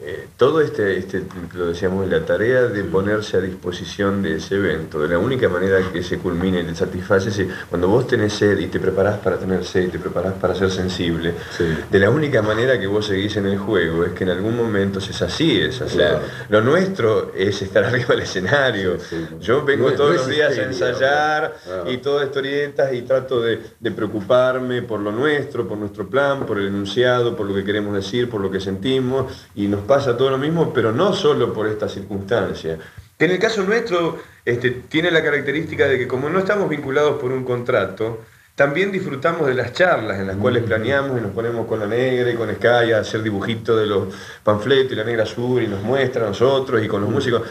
eh, 0.09 0.27
todo 0.37 0.61
este, 0.61 0.97
este, 0.97 1.23
lo 1.53 1.67
decíamos, 1.67 2.07
la 2.07 2.21
tarea 2.25 2.63
de 2.63 2.83
ponerse 2.85 3.35
a 3.35 3.41
disposición 3.41 4.22
de 4.22 4.37
ese 4.37 4.55
evento, 4.55 5.01
de 5.01 5.09
la 5.09 5.20
única 5.20 5.50
manera 5.50 5.79
que 5.91 6.01
se 6.01 6.17
culmine 6.17 6.61
y 6.61 6.63
te 6.63 6.75
satisface, 6.75 7.29
es 7.29 7.41
cuando 7.70 7.89
vos 7.89 8.07
tenés 8.07 8.31
sed 8.31 8.57
y 8.59 8.67
te 8.67 8.79
preparás 8.79 9.17
para 9.20 9.37
tener 9.37 9.65
sed 9.65 9.83
y 9.83 9.87
te 9.89 10.00
preparás 10.00 10.33
para 10.35 10.55
ser 10.55 10.72
sensible, 10.72 11.33
Sí. 11.57 11.65
de 11.91 12.00
la 12.00 12.09
única 12.09 12.41
manera 12.41 12.79
que 12.79 12.87
vos 12.87 13.05
seguís 13.07 13.35
en 13.35 13.48
el 13.48 13.57
juego 13.57 14.05
es 14.05 14.13
que 14.13 14.24
en 14.24 14.29
algún 14.29 14.55
momento 14.55 15.01
se 15.01 15.11
sacíes, 15.11 15.81
o 15.81 15.89
sea, 15.89 16.09
Claro. 16.11 16.22
lo 16.50 16.61
nuestro 16.61 17.33
es 17.35 17.61
estar 17.61 17.83
arriba 17.89 18.07
del 18.09 18.22
escenario. 18.22 18.98
Sí, 19.00 19.17
sí. 19.27 19.35
Yo 19.41 19.65
vengo 19.65 19.89
No 19.89 19.96
todos 19.98 20.11
no 20.11 20.17
los 20.20 20.27
días 20.29 20.57
a 20.57 20.63
ensayar 20.63 21.57
claro. 21.65 21.91
y 21.91 21.98
todas 21.98 22.27
historietas 22.27 22.93
y 22.93 23.01
trato 23.01 23.41
de, 23.41 23.59
de 23.79 23.91
preocuparme 23.91 24.83
por 24.83 25.00
lo 25.01 25.11
nuestro, 25.11 25.67
por 25.67 25.77
nuestro 25.77 26.07
plan, 26.07 26.46
por 26.46 26.59
el 26.59 26.67
enunciado, 26.67 27.35
por 27.35 27.46
lo 27.48 27.53
que 27.55 27.63
queremos 27.65 27.93
decir, 27.93 28.29
por 28.29 28.39
lo 28.39 28.50
que 28.50 28.61
sentimos 28.61 29.25
y 29.53 29.67
nos 29.67 29.81
pasa 29.81 29.97
todo 30.05 30.29
lo 30.29 30.38
mismo, 30.38 30.72
pero 30.74 30.92
no 30.92 31.14
solo 31.14 31.51
por 31.53 31.68
esta 31.68 31.90
circunstancia. 31.90 32.77
Que 33.18 33.25
en 33.25 33.31
el 33.31 33.40
caso 33.40 33.64
nuestro 33.64 34.20
este, 34.46 34.70
tiene 34.88 35.10
la 35.10 35.24
característica 35.24 35.88
de 35.88 35.98
que 35.98 36.07
como 36.07 36.29
no 36.29 36.40
estamos 36.40 36.70
vinculados 36.70 37.20
por 37.20 37.31
un 37.31 37.44
contrato, 37.44 38.22
también 38.55 38.92
disfrutamos 38.92 39.48
de 39.48 39.53
las 39.53 39.74
charlas 39.74 40.20
en 40.20 40.27
las 40.27 40.36
cuales 40.38 40.64
planeamos 40.64 41.18
y 41.20 41.22
nos 41.22 41.31
ponemos 41.31 41.68
con 41.68 41.79
la 41.79 41.86
negra 41.88 42.31
y 42.31 42.36
con 42.36 42.50
Sky 42.53 42.92
a 42.94 43.00
hacer 43.00 43.22
dibujitos 43.24 43.79
de 43.79 43.86
los 43.86 44.14
panfletos 44.44 44.94
y 44.94 44.96
la 44.96 45.03
negra 45.03 45.25
sur 45.25 45.62
y 45.62 45.68
nos 45.68 45.81
muestra 45.83 46.24
a 46.25 46.29
nosotros 46.29 46.83
y 46.83 46.88
con 46.88 47.01
los 47.01 47.10
músicos. 47.10 47.42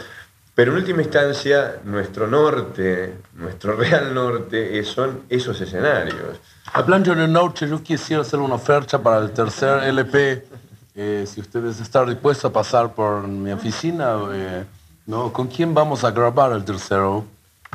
Pero 0.55 0.71
en 0.71 0.77
última 0.79 1.01
instancia, 1.03 1.75
nuestro 1.83 2.27
norte, 2.27 3.13
nuestro 3.35 3.75
real 3.77 4.13
norte, 4.13 4.79
es- 4.79 4.87
son 4.87 5.21
esos 5.29 5.59
escenarios. 5.61 6.39
Hablando 6.73 7.13
de 7.15 7.27
noche, 7.27 7.67
yo 7.69 7.81
quisiera 7.83 8.23
hacer 8.23 8.39
una 8.39 8.55
oferta 8.55 9.01
para 9.01 9.23
el 9.23 9.31
tercer 9.31 9.83
LP. 9.83 10.43
Eh, 10.99 11.25
si 11.31 11.41
ustedes 11.41 11.79
están 11.79 12.09
dispuestos 12.09 12.45
a 12.49 12.51
pasar 12.51 12.95
por 12.95 13.27
mi 13.27 13.51
oficina, 13.51 14.15
eh, 14.33 14.63
¿no? 15.05 15.31
¿con 15.31 15.45
quién 15.47 15.71
vamos 15.73 16.03
a 16.03 16.09
grabar 16.09 16.51
el 16.53 16.65
tercero? 16.65 17.23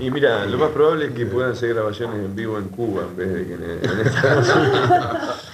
Y 0.01 0.11
mira, 0.11 0.45
lo 0.47 0.59
más 0.59 0.71
probable 0.71 1.07
es 1.07 1.13
que 1.13 1.27
puedan 1.27 1.55
ser 1.55 1.75
grabaciones 1.75 2.17
en 2.17 2.35
vivo 2.35 2.59
en 2.59 2.69
Cuba 2.69 3.03
en 3.09 3.17
vez 3.17 3.33
de 3.33 3.47
que 3.47 3.55
en, 3.55 3.63
en 3.63 4.07
Estados 4.07 4.49
Unidos. 4.57 5.53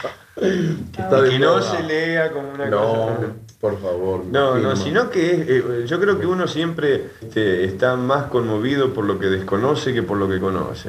está 0.97 1.19
Y 1.19 1.23
de 1.25 1.29
que 1.31 1.39
no 1.41 1.61
se 1.61 1.83
lea 1.83 2.33
como 2.33 2.49
una 2.53 2.67
No, 2.71 2.79
cosa. 2.81 3.17
por 3.61 3.83
favor. 3.83 4.25
No, 4.25 4.55
firma. 4.55 4.69
no, 4.71 4.77
sino 4.77 5.11
que 5.11 5.31
es, 5.33 5.41
eh, 5.49 5.85
yo 5.87 6.01
creo 6.01 6.19
que 6.19 6.27
uno 6.27 6.47
siempre 6.49 7.11
este, 7.21 7.65
está 7.65 7.97
más 7.97 8.27
conmovido 8.29 8.95
por 8.95 9.05
lo 9.05 9.19
que 9.19 9.27
desconoce 9.27 9.93
que 9.93 10.03
por 10.03 10.17
lo 10.17 10.27
que 10.27 10.41
conoce. 10.41 10.89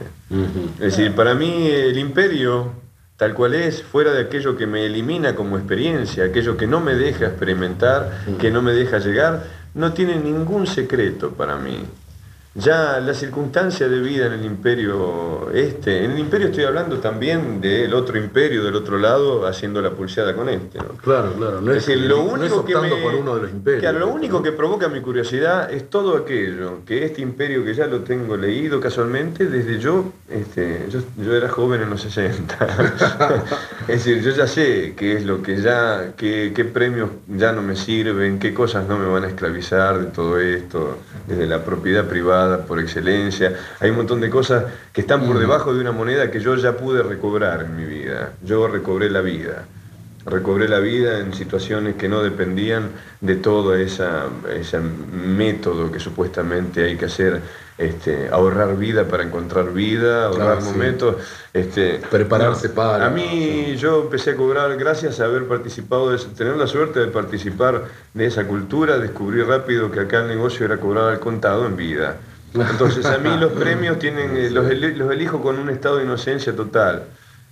Es 0.76 0.80
decir, 0.96 1.14
para 1.14 1.34
mí 1.34 1.68
el 1.68 1.98
imperio, 1.98 2.72
tal 3.20 3.34
cual 3.34 3.54
es, 3.54 3.84
fuera 3.84 4.14
de 4.14 4.22
aquello 4.22 4.56
que 4.56 4.66
me 4.66 4.86
elimina 4.86 5.36
como 5.36 5.58
experiencia, 5.58 6.24
aquello 6.24 6.56
que 6.56 6.68
no 6.68 6.80
me 6.80 6.96
deja 6.96 7.26
experimentar, 7.26 8.24
que 8.40 8.50
no 8.50 8.62
me 8.62 8.72
deja 8.72 9.00
llegar, 9.00 9.44
no 9.74 9.92
tiene 9.92 10.16
ningún 10.16 10.66
secreto 10.66 11.32
para 11.32 11.58
mí. 11.58 11.84
Ya 12.60 13.00
la 13.00 13.14
circunstancia 13.14 13.88
de 13.88 14.00
vida 14.00 14.26
en 14.26 14.34
el 14.34 14.44
imperio 14.46 15.50
este, 15.54 16.04
en 16.04 16.12
el 16.12 16.20
imperio 16.20 16.48
estoy 16.48 16.66
hablando 16.66 16.98
también 17.00 17.62
del 17.62 17.94
otro 17.94 18.18
imperio 18.18 18.64
del 18.64 18.76
otro 18.76 18.98
lado 18.98 19.48
haciendo 19.48 19.82
la 19.82 19.92
pulseada 19.92 20.36
con 20.36 20.50
este. 20.50 20.78
¿no? 20.80 20.90
Claro, 21.02 21.34
claro. 21.38 21.62
No 21.62 21.72
Es 21.72 21.86
decir, 21.86 22.04
lo 22.06 22.18
no 22.18 22.44
es 22.44 22.52
único 22.52 22.66
que 22.66 22.76
me- 22.76 22.90
por 23.02 23.16
uno 23.16 23.36
de 23.36 23.42
los 23.44 23.52
imperios. 23.52 23.82
Claro, 23.82 24.00
lo 24.00 24.08
único 24.10 24.44
que 24.44 24.52
provoca 24.52 24.90
mi 24.90 25.00
curiosidad 25.00 25.72
es 25.72 25.90
todo 25.90 26.18
aquello, 26.18 26.80
que 26.86 27.06
este 27.06 27.22
imperio 27.22 27.64
que 27.64 27.74
ya 27.74 27.88
lo 27.88 28.02
tengo 28.02 28.36
leído 28.36 28.80
casualmente 28.82 29.46
desde 29.46 29.80
yo, 29.80 30.12
este, 30.30 30.88
yo, 30.90 31.00
yo 31.24 31.36
era 31.36 31.48
joven 31.50 31.82
en 31.84 31.90
los 31.90 32.02
60. 32.02 32.58
es 33.88 34.04
decir, 34.06 34.22
yo 34.22 34.32
ya 34.32 34.48
sé 34.48 34.96
qué 34.98 35.14
es 35.18 35.26
lo 35.26 35.42
que 35.42 35.62
ya, 35.62 36.14
qué, 36.18 36.52
qué 36.54 36.66
premios 36.66 37.10
ya 37.28 37.52
no 37.54 37.62
me 37.62 37.76
sirven, 37.76 38.38
qué 38.40 38.54
cosas 38.54 38.88
no 38.88 38.98
me 38.98 39.08
van 39.08 39.24
a 39.24 39.28
esclavizar 39.28 40.00
de 40.00 40.06
todo 40.08 40.40
esto, 40.40 40.98
desde 41.28 41.46
la 41.46 41.64
propiedad 41.64 42.06
privada 42.06 42.49
por 42.58 42.80
excelencia. 42.80 43.54
Hay 43.80 43.90
un 43.92 43.98
montón 43.98 44.20
de 44.20 44.30
cosas 44.30 44.66
que 44.92 45.02
están 45.02 45.26
por 45.26 45.40
debajo 45.40 45.74
de 45.74 45.82
una 45.82 45.92
moneda 45.92 46.30
que 46.30 46.40
yo 46.40 46.56
ya 46.56 46.76
pude 46.76 47.04
recobrar 47.04 47.62
en 47.62 47.78
mi 47.78 47.86
vida. 47.86 48.34
Yo 48.44 48.68
recobré 48.68 49.10
la 49.10 49.22
vida 49.22 49.66
recobré 50.26 50.68
la 50.68 50.80
vida 50.80 51.20
en 51.20 51.34
situaciones 51.34 51.96
que 51.96 52.10
no 52.10 52.22
dependían 52.22 52.90
de 53.22 53.36
todo 53.36 53.76
esa, 53.76 54.28
ese 54.54 54.80
método 54.80 55.92
que 55.92 56.00
supuestamente 56.00 56.86
hay 56.86 56.98
que 56.98 57.06
hacer, 57.06 57.42
este, 57.78 58.30
ahorrar 58.30 58.78
vida 58.78 59.06
para 59.06 59.24
encontrar 59.24 59.72
vida, 59.74 60.26
ahorrar 60.26 60.58
Claro, 60.58 60.62
sí. 60.62 60.72
momentos. 60.72 61.16
Este, 61.54 62.00
Prepararse 62.12 62.70
para, 62.70 63.06
A 63.06 63.10
mí 63.10 63.76
yo 63.78 64.04
empecé 64.04 64.32
a 64.32 64.36
cobrar 64.36 64.76
gracias 64.78 65.20
a 65.20 65.26
haber 65.26 65.48
participado, 65.48 66.12
de, 66.12 66.18
tener 66.18 66.58
la 66.58 66.68
suerte 66.68 67.00
de 67.00 67.08
participar 67.08 67.86
de 68.14 68.26
esa 68.26 68.46
cultura, 68.46 69.00
descubrí 69.00 69.42
rápido 69.42 69.90
que 69.92 70.02
acá 70.02 70.20
el 70.20 70.28
negocio 70.28 70.66
era 70.66 70.78
cobrar 70.78 71.10
al 71.10 71.20
contado 71.20 71.66
en 71.66 71.76
vida. 71.76 72.18
Entonces 72.54 73.06
a 73.06 73.18
mí 73.18 73.30
los 73.40 73.52
premios 73.64 74.00
tienen, 74.00 74.36
eh, 74.38 74.50
los, 74.50 74.70
eli- 74.70 74.96
los 74.96 75.12
elijo 75.12 75.42
con 75.42 75.60
un 75.60 75.70
estado 75.70 75.98
de 75.98 76.04
inocencia 76.06 76.56
total. 76.56 77.04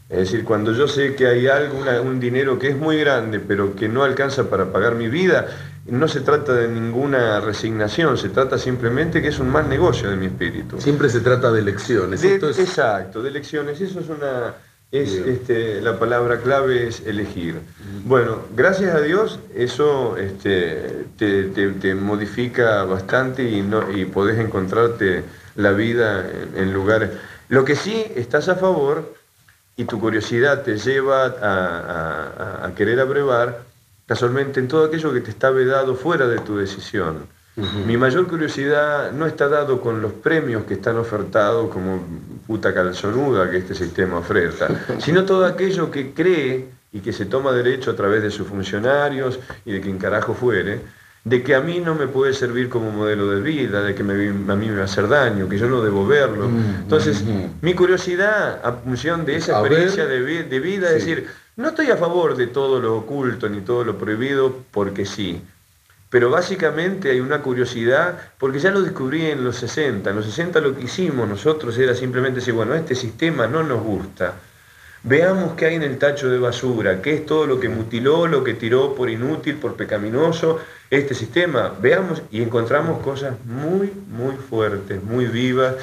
Es 0.09 0.19
decir, 0.19 0.43
cuando 0.45 0.71
yo 0.71 0.87
sé 0.87 1.15
que 1.15 1.27
hay 1.27 1.47
algo, 1.47 1.79
una- 1.79 1.99
un 2.01 2.19
dinero 2.19 2.57
que 2.57 2.69
es 2.69 2.77
muy 2.77 2.97
grande, 2.97 3.39
pero 3.39 3.75
que 3.75 3.89
no 3.89 4.03
alcanza 4.03 4.49
para 4.49 4.65
pagar 4.71 4.95
mi 4.95 5.09
vida, 5.09 5.47
no 5.85 6.07
se 6.07 6.21
trata 6.21 6.53
de 6.53 6.67
ninguna 6.67 7.39
resignación, 7.41 8.17
se 8.17 8.29
trata 8.29 8.57
simplemente 8.57 9.21
que 9.21 9.27
es 9.29 9.39
un 9.39 9.49
mal 9.49 9.67
negocio 9.69 10.09
de 10.09 10.15
mi 10.15 10.25
espíritu. 10.27 10.79
Siempre 10.81 11.09
se 11.09 11.19
trata 11.19 11.51
de 11.51 11.59
elecciones. 11.59 12.21
De- 12.21 12.35
Esto 12.35 12.49
es- 12.49 12.59
Exacto, 12.59 13.21
de 13.21 13.29
elecciones. 13.29 13.79
Eso 13.81 13.99
es 13.99 14.07
una. 14.09 14.53
Es, 14.89 15.11
este, 15.11 15.81
la 15.81 15.99
palabra 15.99 16.39
clave 16.41 16.87
es 16.87 17.01
elegir. 17.05 17.59
Bueno, 18.05 18.39
gracias 18.55 18.95
a 18.95 19.01
Dios 19.01 19.37
eso 19.53 20.15
este, 20.15 21.05
te, 21.17 21.43
te- 21.45 21.71
te 21.71 21.93
modifica 21.93 22.83
bastante 22.85 23.43
y, 23.43 23.61
no, 23.61 23.91
y 23.91 24.05
podés 24.05 24.39
encontrarte 24.39 25.23
la 25.55 25.71
vida 25.71 26.25
en, 26.55 26.63
en 26.63 26.73
lugares. 26.73 27.09
Lo 27.49 27.65
que 27.65 27.75
sí 27.75 28.05
estás 28.15 28.47
a 28.47 28.55
favor 28.55 29.13
y 29.75 29.83
tu 29.85 29.99
curiosidad 29.99 30.63
te 30.63 30.77
lleva 30.77 31.25
a, 31.25 31.27
a- 31.27 32.61
a- 32.63 32.67
a 32.67 32.75
querer 32.75 32.99
abrevar 33.01 33.63
casualmente 34.05 34.61
en 34.61 34.69
todo 34.69 34.85
aquello 34.85 35.11
que 35.13 35.19
te 35.19 35.31
está 35.31 35.49
vedado 35.49 35.95
fuera 35.95 36.27
de 36.27 36.39
tu 36.39 36.57
decisión. 36.57 37.27
Mi 37.87 37.97
mayor 37.97 38.27
curiosidad 38.27 39.11
no 39.11 39.25
está 39.25 39.47
dado 39.49 39.81
con 39.81 39.99
los 40.01 40.13
premios 40.13 40.63
que 40.65 40.75
están 40.75 40.95
ofertados 40.97 41.69
como 41.71 41.99
puta 42.47 42.73
calzonuda 42.73 43.51
que 43.51 43.57
este 43.57 43.75
sistema 43.75 44.17
oferta, 44.19 44.67
sino 44.99 45.25
todo 45.25 45.45
aquello 45.45 45.91
que 45.91 46.13
cree 46.13 46.65
y 46.93 47.01
que 47.01 47.11
se 47.11 47.25
toma 47.25 47.51
derecho 47.51 47.91
a 47.91 47.95
través 47.95 48.23
de 48.23 48.31
sus 48.31 48.47
funcionarios 48.47 49.39
y 49.65 49.73
de 49.73 49.81
quien 49.81 49.97
carajo 49.97 50.33
fuere, 50.33 50.79
de 51.25 51.43
que 51.43 51.53
a 51.55 51.59
mí 51.59 51.81
no 51.81 51.93
me 51.93 52.07
puede 52.07 52.33
servir 52.33 52.69
como 52.69 52.89
modelo 52.89 53.29
de 53.29 53.41
vida, 53.41 53.83
de 53.83 53.93
que 53.93 54.01
me- 54.03 54.13
a 54.29 54.55
mí 54.55 54.67
me 54.69 54.75
va 54.75 54.83
a 54.83 54.85
hacer 54.85 55.09
daño, 55.09 55.49
que 55.49 55.57
yo 55.57 55.67
no 55.67 55.81
debo 55.81 56.07
verlo. 56.07 56.47
Mm, 56.47 56.83
Entonces, 56.83 57.21
mm, 57.21 57.29
mm. 57.29 57.49
mi 57.61 57.73
curiosidad, 57.73 58.61
a 58.63 58.71
función 58.71 59.25
de 59.25 59.35
esa 59.35 59.59
experiencia 59.59 60.05
de, 60.05 60.21
vi- 60.21 60.43
de 60.43 60.59
vida, 60.61 60.87
es 60.87 60.93
decir, 61.05 61.27
No 61.59 61.69
estoy 61.69 61.89
a 61.89 61.97
favor 61.97 62.37
de 62.37 62.45
todo 62.45 62.79
lo 62.79 62.95
oculto 62.97 63.49
ni 63.49 63.61
todo 63.61 63.83
lo 63.83 63.97
prohibido 63.97 64.57
porque 64.71 65.07
sí. 65.07 65.41
Pero 66.09 66.29
básicamente 66.29 67.11
hay 67.11 67.19
una 67.19 67.41
curiosidad, 67.41 68.31
porque 68.37 68.59
ya 68.59 68.71
lo 68.71 68.81
descubrí 68.81 69.25
en 69.25 69.43
los 69.43 69.57
60. 69.57 70.09
En 70.09 70.15
los 70.15 70.25
60 70.25 70.61
lo 70.61 70.75
que 70.75 70.83
hicimos 70.83 71.27
nosotros 71.27 71.77
era 71.77 71.93
simplemente 71.93 72.39
decir, 72.39 72.53
bueno, 72.53 72.75
este 72.75 72.95
sistema 72.95 73.47
no 73.47 73.63
nos 73.63 73.83
gusta. 73.83 74.35
Veamos 75.03 75.53
qué 75.55 75.65
hay 75.67 75.75
en 75.75 75.83
el 75.83 75.97
tacho 75.97 76.29
de 76.29 76.39
basura, 76.39 77.01
qué 77.01 77.13
es 77.13 77.25
todo 77.25 77.45
lo 77.45 77.59
que 77.59 77.69
mutiló, 77.69 78.27
lo 78.27 78.43
que 78.43 78.53
tiró 78.53 78.95
por 78.95 79.09
inútil, 79.09 79.55
por 79.55 79.75
pecaminoso 79.75 80.59
este 80.89 81.13
sistema. 81.13 81.73
Veamos 81.79 82.21
y 82.31 82.41
encontramos 82.41 83.01
cosas 83.03 83.35
muy, 83.45 83.91
muy 84.09 84.35
fuertes, 84.35 85.03
muy 85.03 85.25
vivas, 85.25 85.75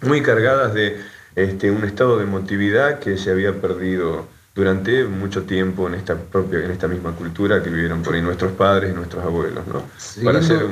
muy 0.00 0.22
cargadas 0.22 0.72
de 0.72 1.00
este, 1.36 1.70
un 1.70 1.84
estado 1.84 2.18
de 2.18 2.24
emotividad 2.24 3.00
que 3.00 3.16
se 3.16 3.30
había 3.30 3.60
perdido 3.60 4.26
durante 4.54 5.04
mucho 5.04 5.42
tiempo 5.44 5.86
en 5.88 5.94
esta 5.94 6.14
propia, 6.14 6.64
en 6.64 6.70
esta 6.70 6.86
misma 6.86 7.12
cultura 7.12 7.62
que 7.62 7.70
vivieron 7.70 8.02
por 8.02 8.14
ahí 8.14 8.20
nuestros 8.20 8.52
padres 8.52 8.92
y 8.92 8.94
nuestros 8.94 9.24
abuelos, 9.24 9.66
¿no? 9.66 9.82
Para 10.24 10.40
hacer 10.40 10.66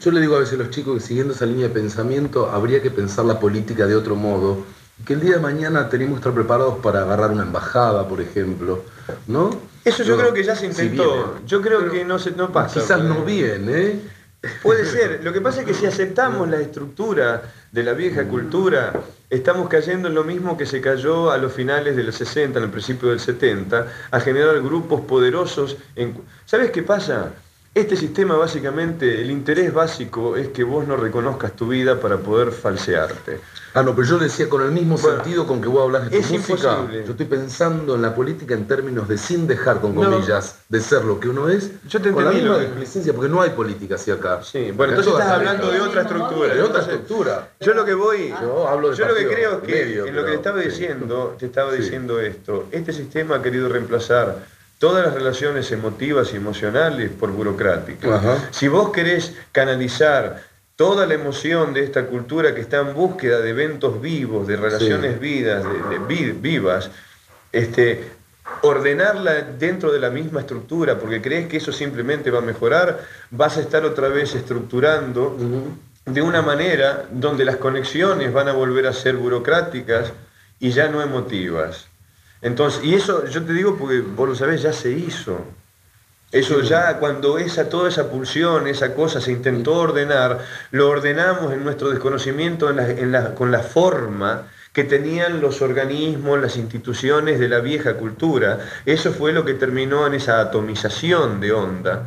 Yo 0.00 0.10
le 0.10 0.20
digo 0.20 0.36
a 0.36 0.40
veces 0.40 0.54
a 0.54 0.62
los 0.62 0.70
chicos 0.70 0.94
que 0.94 1.00
siguiendo 1.00 1.32
esa 1.32 1.46
línea 1.46 1.68
de 1.68 1.74
pensamiento 1.74 2.50
habría 2.50 2.82
que 2.82 2.90
pensar 2.90 3.24
la 3.24 3.38
política 3.38 3.86
de 3.86 3.94
otro 3.94 4.16
modo, 4.16 4.64
que 5.04 5.12
el 5.12 5.20
día 5.20 5.36
de 5.36 5.40
mañana 5.40 5.88
tenemos 5.88 6.14
que 6.14 6.18
estar 6.18 6.34
preparados 6.34 6.78
para 6.82 7.02
agarrar 7.02 7.30
una 7.30 7.44
embajada, 7.44 8.08
por 8.08 8.20
ejemplo, 8.20 8.82
¿no? 9.28 9.50
Eso 9.84 10.02
yo 10.02 10.16
creo 10.16 10.34
que 10.34 10.42
ya 10.42 10.56
se 10.56 10.66
intentó. 10.66 11.38
yo 11.46 11.62
creo 11.62 11.90
que 11.90 12.04
no 12.04 12.18
se 12.18 12.32
no 12.32 12.52
pasa. 12.52 12.80
Quizás 12.80 13.02
no 13.02 13.24
bien, 13.24 13.68
¿eh? 13.70 14.00
Puede 14.62 14.84
ser. 14.84 15.24
Lo 15.24 15.32
que 15.32 15.40
pasa 15.40 15.60
es 15.60 15.66
que 15.66 15.74
si 15.74 15.86
aceptamos 15.86 16.48
la 16.48 16.60
estructura 16.60 17.42
de 17.72 17.82
la 17.82 17.92
vieja 17.92 18.24
cultura, 18.24 18.92
estamos 19.28 19.68
cayendo 19.68 20.08
en 20.08 20.14
lo 20.14 20.22
mismo 20.22 20.56
que 20.56 20.64
se 20.64 20.80
cayó 20.80 21.32
a 21.32 21.38
los 21.38 21.52
finales 21.52 21.96
de 21.96 22.04
los 22.04 22.14
60, 22.14 22.58
en 22.58 22.64
el 22.64 22.70
principio 22.70 23.08
del 23.10 23.18
70, 23.18 23.86
a 24.10 24.20
generar 24.20 24.60
grupos 24.60 25.00
poderosos. 25.00 25.76
¿Sabes 26.46 26.70
qué 26.70 26.82
pasa? 26.82 27.32
Este 27.74 27.96
sistema 27.96 28.36
básicamente, 28.36 29.20
el 29.20 29.30
interés 29.30 29.72
básico 29.72 30.36
es 30.36 30.48
que 30.48 30.62
vos 30.64 30.86
no 30.86 30.96
reconozcas 30.96 31.54
tu 31.54 31.68
vida 31.68 32.00
para 32.00 32.18
poder 32.18 32.52
falsearte. 32.52 33.40
Ah, 33.78 33.82
no, 33.84 33.94
pero 33.94 34.08
yo 34.08 34.18
decía 34.18 34.48
con 34.48 34.60
el 34.62 34.72
mismo 34.72 34.98
sentido 34.98 35.46
con 35.46 35.60
que 35.60 35.68
vos 35.68 35.84
hablas 35.84 36.04
de 36.04 36.10
tu 36.10 36.16
es 36.16 36.30
música. 36.32 36.52
Imposible. 36.52 37.04
Yo 37.04 37.10
estoy 37.12 37.26
pensando 37.26 37.94
en 37.94 38.02
la 38.02 38.12
política 38.12 38.54
en 38.54 38.66
términos 38.66 39.06
de 39.06 39.16
sin 39.16 39.46
dejar, 39.46 39.80
con 39.80 39.94
comillas, 39.94 40.58
de 40.68 40.80
ser 40.80 41.04
lo 41.04 41.20
que 41.20 41.28
uno 41.28 41.48
es. 41.48 41.70
Yo 41.88 42.02
te 42.02 42.10
con 42.10 42.24
la 42.24 42.32
misma 42.32 42.58
porque 43.14 43.28
no 43.28 43.40
hay 43.40 43.50
política 43.50 43.94
así 43.94 44.10
acá. 44.10 44.42
Sí, 44.42 44.72
bueno, 44.72 44.94
entonces 44.94 45.12
estás 45.12 45.28
hablando 45.28 45.70
de 45.70 45.80
otra 45.80 46.02
estructura. 46.02 46.54
De 46.54 46.62
otra 46.62 46.80
estructura. 46.80 47.48
Yo 47.60 47.72
lo 47.72 47.84
que 47.84 47.94
voy, 47.94 48.34
yo, 48.40 48.66
hablo 48.66 48.90
de 48.90 48.96
yo 48.96 49.06
lo 49.06 49.14
que 49.14 49.28
creo 49.28 49.62
es 49.62 49.68
que 49.68 50.08
en 50.08 50.16
lo 50.16 50.24
que 50.24 50.30
te 50.32 50.36
estaba 50.36 50.58
diciendo, 50.58 51.36
te 51.38 51.46
estaba 51.46 51.72
diciendo 51.72 52.20
esto. 52.20 52.66
Este 52.72 52.92
sistema 52.92 53.36
ha 53.36 53.42
querido 53.42 53.68
reemplazar 53.68 54.44
todas 54.78 55.04
las 55.04 55.14
relaciones 55.14 55.70
emotivas 55.70 56.32
y 56.32 56.36
emocionales 56.36 57.12
por 57.12 57.30
burocráticas. 57.30 58.22
Si 58.50 58.66
vos 58.66 58.90
querés 58.90 59.34
canalizar 59.52 60.48
toda 60.78 61.08
la 61.08 61.14
emoción 61.14 61.74
de 61.74 61.82
esta 61.82 62.06
cultura 62.06 62.54
que 62.54 62.60
está 62.60 62.78
en 62.78 62.94
búsqueda 62.94 63.40
de 63.40 63.50
eventos 63.50 64.00
vivos, 64.00 64.46
de 64.46 64.56
relaciones 64.56 65.18
vidas, 65.18 65.64
de, 65.64 66.32
vivas, 66.34 66.88
este, 67.50 68.04
ordenarla 68.62 69.42
dentro 69.58 69.90
de 69.90 69.98
la 69.98 70.08
misma 70.08 70.38
estructura, 70.38 70.96
porque 70.96 71.20
crees 71.20 71.48
que 71.48 71.56
eso 71.56 71.72
simplemente 71.72 72.30
va 72.30 72.38
a 72.38 72.42
mejorar, 72.42 73.00
vas 73.32 73.56
a 73.56 73.60
estar 73.60 73.84
otra 73.84 74.06
vez 74.06 74.36
estructurando 74.36 75.36
de 76.04 76.22
una 76.22 76.42
manera 76.42 77.06
donde 77.10 77.44
las 77.44 77.56
conexiones 77.56 78.32
van 78.32 78.46
a 78.46 78.52
volver 78.52 78.86
a 78.86 78.92
ser 78.92 79.16
burocráticas 79.16 80.12
y 80.60 80.70
ya 80.70 80.88
no 80.88 81.02
emotivas. 81.02 81.88
Entonces, 82.40 82.84
y 82.84 82.94
eso 82.94 83.26
yo 83.26 83.42
te 83.42 83.52
digo 83.52 83.76
porque 83.76 84.00
vos 84.00 84.28
lo 84.28 84.34
sabés, 84.36 84.62
ya 84.62 84.72
se 84.72 84.92
hizo. 84.92 85.40
Eso 86.30 86.60
ya 86.60 86.98
cuando 86.98 87.38
esa, 87.38 87.68
toda 87.68 87.88
esa 87.88 88.10
pulsión, 88.10 88.66
esa 88.66 88.94
cosa 88.94 89.20
se 89.20 89.32
intentó 89.32 89.76
ordenar, 89.76 90.40
lo 90.70 90.90
ordenamos 90.90 91.52
en 91.52 91.64
nuestro 91.64 91.88
desconocimiento 91.88 92.70
con 93.34 93.50
la 93.50 93.60
forma 93.60 94.46
que 94.72 94.84
tenían 94.84 95.40
los 95.40 95.62
organismos, 95.62 96.40
las 96.40 96.56
instituciones 96.56 97.40
de 97.40 97.48
la 97.48 97.60
vieja 97.60 97.94
cultura. 97.94 98.58
Eso 98.84 99.12
fue 99.12 99.32
lo 99.32 99.44
que 99.44 99.54
terminó 99.54 100.06
en 100.06 100.14
esa 100.14 100.40
atomización 100.40 101.40
de 101.40 101.52
onda 101.52 102.04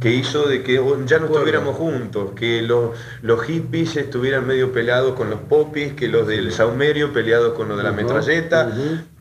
que 0.00 0.10
hizo 0.10 0.46
de 0.46 0.62
que 0.62 0.74
ya 1.06 1.18
no 1.18 1.26
estuviéramos 1.26 1.76
juntos, 1.76 2.30
que 2.36 2.62
los, 2.62 2.90
los 3.22 3.42
hippies 3.42 3.96
estuvieran 3.96 4.46
medio 4.46 4.72
pelados 4.72 5.14
con 5.14 5.30
los 5.30 5.40
popis, 5.40 5.94
que 5.94 6.08
los 6.08 6.26
del 6.26 6.52
saumerio 6.52 7.12
peleados 7.12 7.54
con 7.54 7.68
los 7.68 7.78
de 7.78 7.82
la 7.82 7.92
metralleta, 7.92 8.72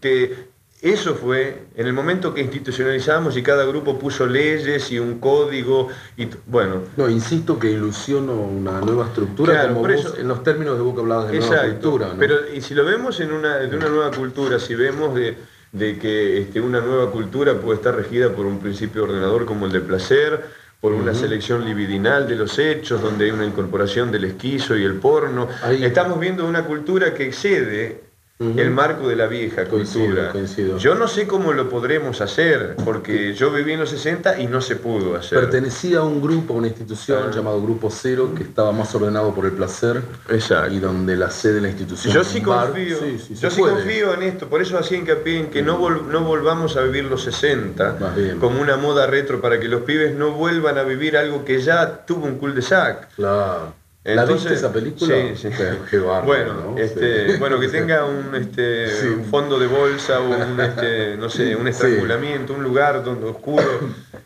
que 0.02 0.55
eso 0.92 1.16
fue 1.16 1.64
en 1.76 1.88
el 1.88 1.94
momento 1.94 2.32
que 2.32 2.42
institucionalizamos 2.42 3.36
y 3.38 3.42
cada 3.42 3.66
grupo 3.66 3.98
puso 3.98 4.28
leyes 4.28 4.92
y 4.92 5.00
un 5.00 5.20
código 5.20 5.88
y 6.16 6.28
bueno. 6.46 6.84
No, 6.96 7.10
insisto 7.10 7.58
que 7.58 7.72
ilusiono 7.72 8.34
una 8.34 8.82
nueva 8.82 9.08
estructura 9.08 9.68
como 9.68 9.88
en 9.90 10.28
los 10.28 10.44
términos 10.44 10.78
de 10.78 10.84
vos 10.84 10.94
que 10.94 11.02
hablabas 11.02 11.32
de 11.32 11.40
nueva 11.40 11.64
cultura. 11.64 12.14
Pero 12.20 12.36
y 12.54 12.62
si 12.62 12.76
lo 12.76 12.86
vemos 12.86 13.20
en 13.20 13.32
una, 13.32 13.58
de 13.58 13.76
una 13.76 13.90
nueva 13.90 14.12
cultura, 14.12 14.60
si 14.60 14.76
vemos 14.76 15.16
de, 15.16 15.36
que 15.74 16.42
este, 16.42 16.62
una 16.62 16.82
nueva 16.82 17.10
cultura 17.10 17.56
puede 17.56 17.78
estar 17.78 17.96
regida 17.96 18.30
por 18.30 18.46
un 18.46 18.60
principio 18.60 19.06
ordenador 19.06 19.46
como 19.46 19.66
el 19.66 19.72
del 19.72 19.82
placer, 19.82 20.46
por 20.80 20.94
una 20.94 21.16
selección 21.16 21.66
libidinal 21.66 22.28
de 22.28 22.36
los 22.36 22.60
hechos, 22.60 23.02
donde 23.02 23.26
hay 23.26 23.32
una 23.32 23.46
incorporación 23.46 24.12
del 24.12 24.26
esquizo 24.26 24.78
y 24.78 24.84
el 24.84 24.94
porno. 24.94 25.48
Estamos 25.82 26.20
viendo 26.20 26.46
una 26.46 26.64
cultura 26.64 27.12
que 27.16 27.26
excede 27.26 28.05
el 28.38 28.70
marco 28.70 29.08
de 29.08 29.16
la 29.16 29.28
vieja 29.28 29.64
cultura. 29.64 30.34
Yo 30.78 30.96
no 30.96 31.08
sé 31.08 31.26
cómo 31.26 31.54
lo 31.54 31.70
podremos 31.70 32.20
hacer, 32.20 32.76
porque 32.84 33.34
yo 33.34 33.50
viví 33.50 33.72
en 33.72 33.80
los 33.80 33.90
60 33.92 34.42
y 34.42 34.48
no 34.48 34.60
se 34.60 34.76
pudo 34.76 35.16
hacer. 35.16 35.40
Pertenecía 35.40 36.00
a 36.00 36.04
un 36.04 36.22
grupo, 36.22 36.54
a 36.54 36.58
una 36.58 36.68
institución 36.68 37.30
ah. 37.30 37.32
llamado 37.34 37.62
Grupo 37.62 37.90
Cero, 37.90 38.34
que 38.36 38.44
estaba 38.44 38.74
más 38.74 38.94
ordenado 38.94 39.34
por 39.34 39.46
el 39.46 39.54
placer 39.54 40.02
Exacto. 40.30 40.74
y 40.74 40.80
donde 40.80 41.16
la 41.16 41.30
sede 41.30 41.56
de 41.56 41.62
la 41.62 41.70
institución. 41.70 42.14
Yo 42.14 42.26
sí 42.26 42.42
confío, 42.42 42.98
yo 43.40 43.50
sí 43.50 43.62
confío 43.62 44.14
en 44.14 44.24
esto, 44.24 44.50
por 44.50 44.62
eso 44.62 44.78
hacía 44.78 44.98
hincapié 44.98 45.40
en 45.40 45.50
que 45.50 45.62
no, 45.62 45.90
no 45.90 46.22
volvamos 46.26 46.76
a 46.76 46.82
vivir 46.82 47.06
los 47.06 47.24
60 47.24 47.98
como 48.42 48.60
una 48.60 48.76
moda 48.76 49.08
retro 49.08 49.40
para 49.40 49.62
que 49.62 49.70
los 49.70 49.84
pibes 49.84 50.14
no 50.14 50.32
vuelvan 50.32 50.78
a 50.78 50.84
vivir 50.84 51.16
algo 51.16 51.46
que 51.46 51.62
ya 51.62 52.06
tuvo 52.06 52.26
un 52.26 52.38
cul-de-sac. 52.38 53.16
Claro. 53.16 53.85
¿La 54.14 54.24
viste 54.24 54.54
esa 54.54 54.72
película? 54.72 55.16
Sí, 55.36 55.50
sí. 55.50 55.98
bueno, 55.98 56.76
este, 56.78 57.38
bueno, 57.38 57.60
que 57.60 57.70
tenga 57.70 58.06
un, 58.06 58.36
este, 58.36 59.10
un 59.18 59.26
fondo 59.26 59.58
de 59.58 59.66
bolsa 59.66 60.20
o 60.20 60.30
un, 60.30 60.60
este, 60.62 61.18
no 61.18 61.28
sé, 61.28 61.56
un 61.56 61.68
estrangulamiento, 61.68 62.54
un 62.54 62.64
lugar 62.64 63.04
donde 63.04 63.26
oscuro. 63.28 63.64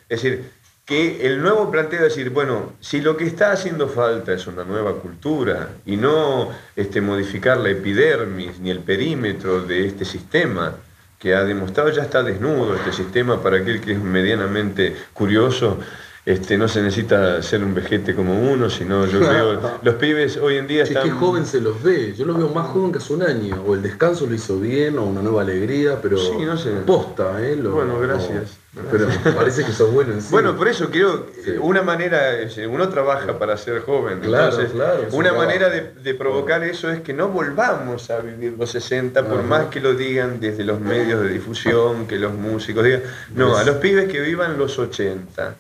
Es 0.10 0.22
decir, 0.22 0.44
que 0.84 1.26
el 1.26 1.42
nuevo 1.42 1.72
planteo 1.72 2.00
es 2.00 2.16
decir, 2.16 2.30
bueno, 2.30 2.74
si 2.82 3.00
lo 3.00 3.16
que 3.16 3.26
está 3.26 3.54
haciendo 3.54 3.88
falta 3.88 4.34
es 4.34 4.48
una 4.48 4.66
nueva 4.66 4.96
cultura 4.96 5.70
y 5.86 5.96
no 5.96 6.50
este, 6.76 7.00
modificar 7.00 7.58
la 7.58 7.70
epidermis 7.70 8.60
ni 8.60 8.72
el 8.72 8.80
perímetro 8.80 9.62
de 9.62 9.86
este 9.86 10.04
sistema, 10.04 10.76
que 11.18 11.36
ha 11.36 11.44
demostrado 11.44 11.90
ya 11.90 12.04
está 12.04 12.24
desnudo 12.24 12.76
este 12.76 12.92
sistema 12.92 13.42
para 13.42 13.58
aquel 13.58 13.80
que 13.80 13.94
es 13.94 14.00
medianamente 14.00 14.96
curioso, 15.14 15.78
este, 16.26 16.58
no 16.58 16.68
se 16.68 16.82
necesita 16.82 17.42
ser 17.42 17.64
un 17.64 17.74
vejete 17.74 18.16
como 18.16 18.40
uno, 18.40 18.70
sino 18.70 19.06
yo 19.06 19.20
creo, 19.28 19.60
los 19.82 19.96
pibes 19.96 20.38
hoy 20.38 20.58
en 20.58 20.68
día 20.68 20.84
están... 20.84 21.04
qué 21.04 21.12
joven 21.12 21.46
se 21.46 21.62
los 21.62 21.82
ve, 21.82 22.14
yo 22.16 22.26
los 22.26 22.38
veo 22.38 22.50
más 22.50 22.68
joven 22.68 22.92
que 22.92 22.98
hace 22.98 23.14
un 23.14 23.24
año, 23.24 23.64
o 23.66 23.74
el 23.76 23.82
descanso 23.82 24.26
lo 24.26 24.36
hizo 24.36 24.60
bien, 24.60 24.98
o 24.98 25.04
una 25.04 25.22
nueva 25.22 25.42
alegría, 25.42 26.00
pero 26.02 26.18
sí, 26.18 26.46
no 26.46 26.58
sé. 26.58 26.72
posta, 26.86 27.42
¿eh? 27.42 27.56
bueno, 27.56 28.00
gracias. 28.00 28.58
Pero 28.92 29.08
parece 29.36 29.66
que 29.66 29.72
sos 29.72 29.92
bueno 29.92 30.14
en 30.14 30.22
sí. 30.22 30.28
Bueno, 30.30 30.56
por 30.56 30.68
eso 30.68 30.92
creo, 30.92 31.26
una 31.60 31.82
manera, 31.82 32.38
uno 32.70 32.88
trabaja 32.90 33.40
para 33.40 33.58
ser 33.58 33.82
joven, 33.82 34.22
entonces 34.24 34.72
una 35.12 35.34
manera 35.34 35.70
de, 35.70 36.14
provocar 36.14 36.64
eso 36.64 36.92
es 36.92 37.02
que 37.02 37.14
no 37.14 37.30
volvamos 37.30 38.10
a 38.10 38.20
vivir 38.20 38.56
los 38.58 38.72
60, 38.72 39.26
por 39.26 39.44
más 39.44 39.68
que 39.68 39.80
lo 39.80 39.94
digan 39.94 40.40
desde 40.40 40.64
los 40.64 40.80
medios 40.80 41.22
de 41.22 41.30
difusión, 41.30 42.08
que 42.08 42.18
los 42.18 42.34
músicos 42.34 42.84
digan, 42.84 43.04
no, 43.34 43.58
a 43.58 43.64
los 43.64 43.78
pibes 43.78 44.12
que 44.12 44.20
vivan 44.20 44.58
los 44.58 44.78
80, 44.78 45.56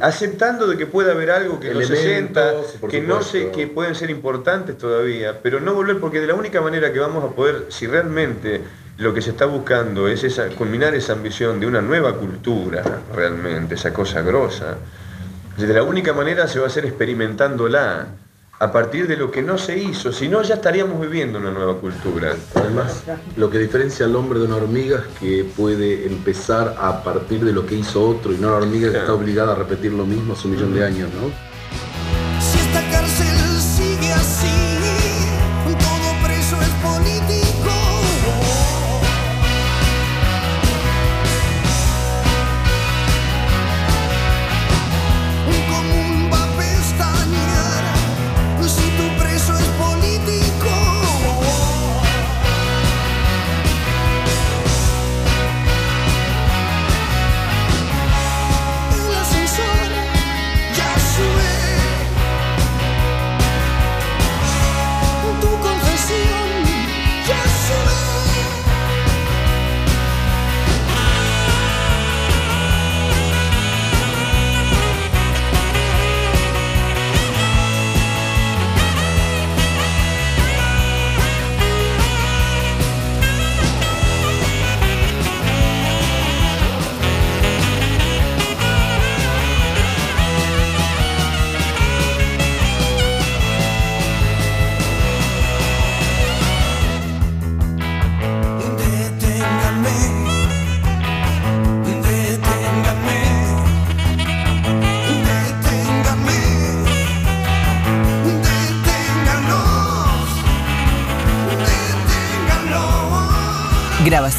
aceptando 0.00 0.66
de 0.66 0.76
que 0.76 0.86
puede 0.86 1.12
haber 1.12 1.30
algo 1.30 1.60
que 1.60 1.72
los 1.72 1.86
60, 1.86 2.54
que 2.90 3.00
no 3.00 3.22
sé, 3.22 3.50
que 3.50 3.68
pueden 3.68 3.94
ser 3.94 4.10
importantes 4.10 4.76
todavía, 4.78 5.40
pero 5.42 5.60
no 5.60 5.74
volver, 5.74 5.98
porque 5.98 6.20
de 6.20 6.26
la 6.26 6.34
única 6.34 6.60
manera 6.60 6.92
que 6.92 6.98
vamos 6.98 7.22
a 7.24 7.34
poder, 7.34 7.66
si 7.68 7.86
realmente 7.86 8.60
lo 9.02 9.12
que 9.12 9.20
se 9.20 9.30
está 9.30 9.46
buscando 9.46 10.08
es 10.08 10.24
esa, 10.24 10.48
culminar 10.48 10.94
esa 10.94 11.12
ambición 11.12 11.60
de 11.60 11.66
una 11.66 11.82
nueva 11.82 12.14
cultura, 12.14 12.82
realmente, 13.14 13.74
esa 13.74 13.92
cosa 13.92 14.22
grosa. 14.22 14.76
De 15.56 15.66
la 15.66 15.82
única 15.82 16.12
manera 16.12 16.48
se 16.48 16.58
va 16.58 16.66
a 16.66 16.68
hacer 16.68 16.86
experimentándola, 16.86 18.06
a 18.58 18.70
partir 18.70 19.08
de 19.08 19.16
lo 19.16 19.28
que 19.28 19.42
no 19.42 19.58
se 19.58 19.76
hizo, 19.76 20.12
si 20.12 20.28
no 20.28 20.40
ya 20.42 20.54
estaríamos 20.54 21.00
viviendo 21.00 21.40
una 21.40 21.50
nueva 21.50 21.78
cultura. 21.78 22.36
Además, 22.54 23.02
lo 23.36 23.50
que 23.50 23.58
diferencia 23.58 24.06
al 24.06 24.14
hombre 24.14 24.38
de 24.38 24.44
una 24.44 24.54
hormiga 24.54 24.98
es 24.98 25.18
que 25.18 25.44
puede 25.44 26.06
empezar 26.06 26.76
a 26.78 27.02
partir 27.02 27.44
de 27.44 27.52
lo 27.52 27.66
que 27.66 27.74
hizo 27.74 28.08
otro 28.08 28.32
y 28.32 28.36
no 28.36 28.50
la 28.50 28.58
hormiga 28.58 28.92
que 28.92 28.98
está 28.98 29.14
obligada 29.14 29.52
a 29.52 29.56
repetir 29.56 29.92
lo 29.92 30.06
mismo 30.06 30.34
hace 30.34 30.46
un 30.46 30.54
millón 30.54 30.74
de 30.74 30.84
años, 30.84 31.10
¿no? 31.12 31.51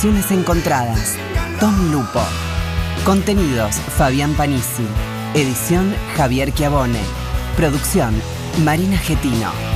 Grabaciones 0.04 0.32
encontradas. 0.32 1.16
Tom 1.62 1.90
Lupo. 1.90 2.20
Contenidos 3.06 3.78
Fabián 3.78 4.34
Panisi. 4.34 4.86
Edición 5.34 5.96
Javier 6.18 6.54
Chiavone. 6.54 7.00
Producción 7.56 8.14
Marina 8.66 8.98
Getino. 8.98 9.73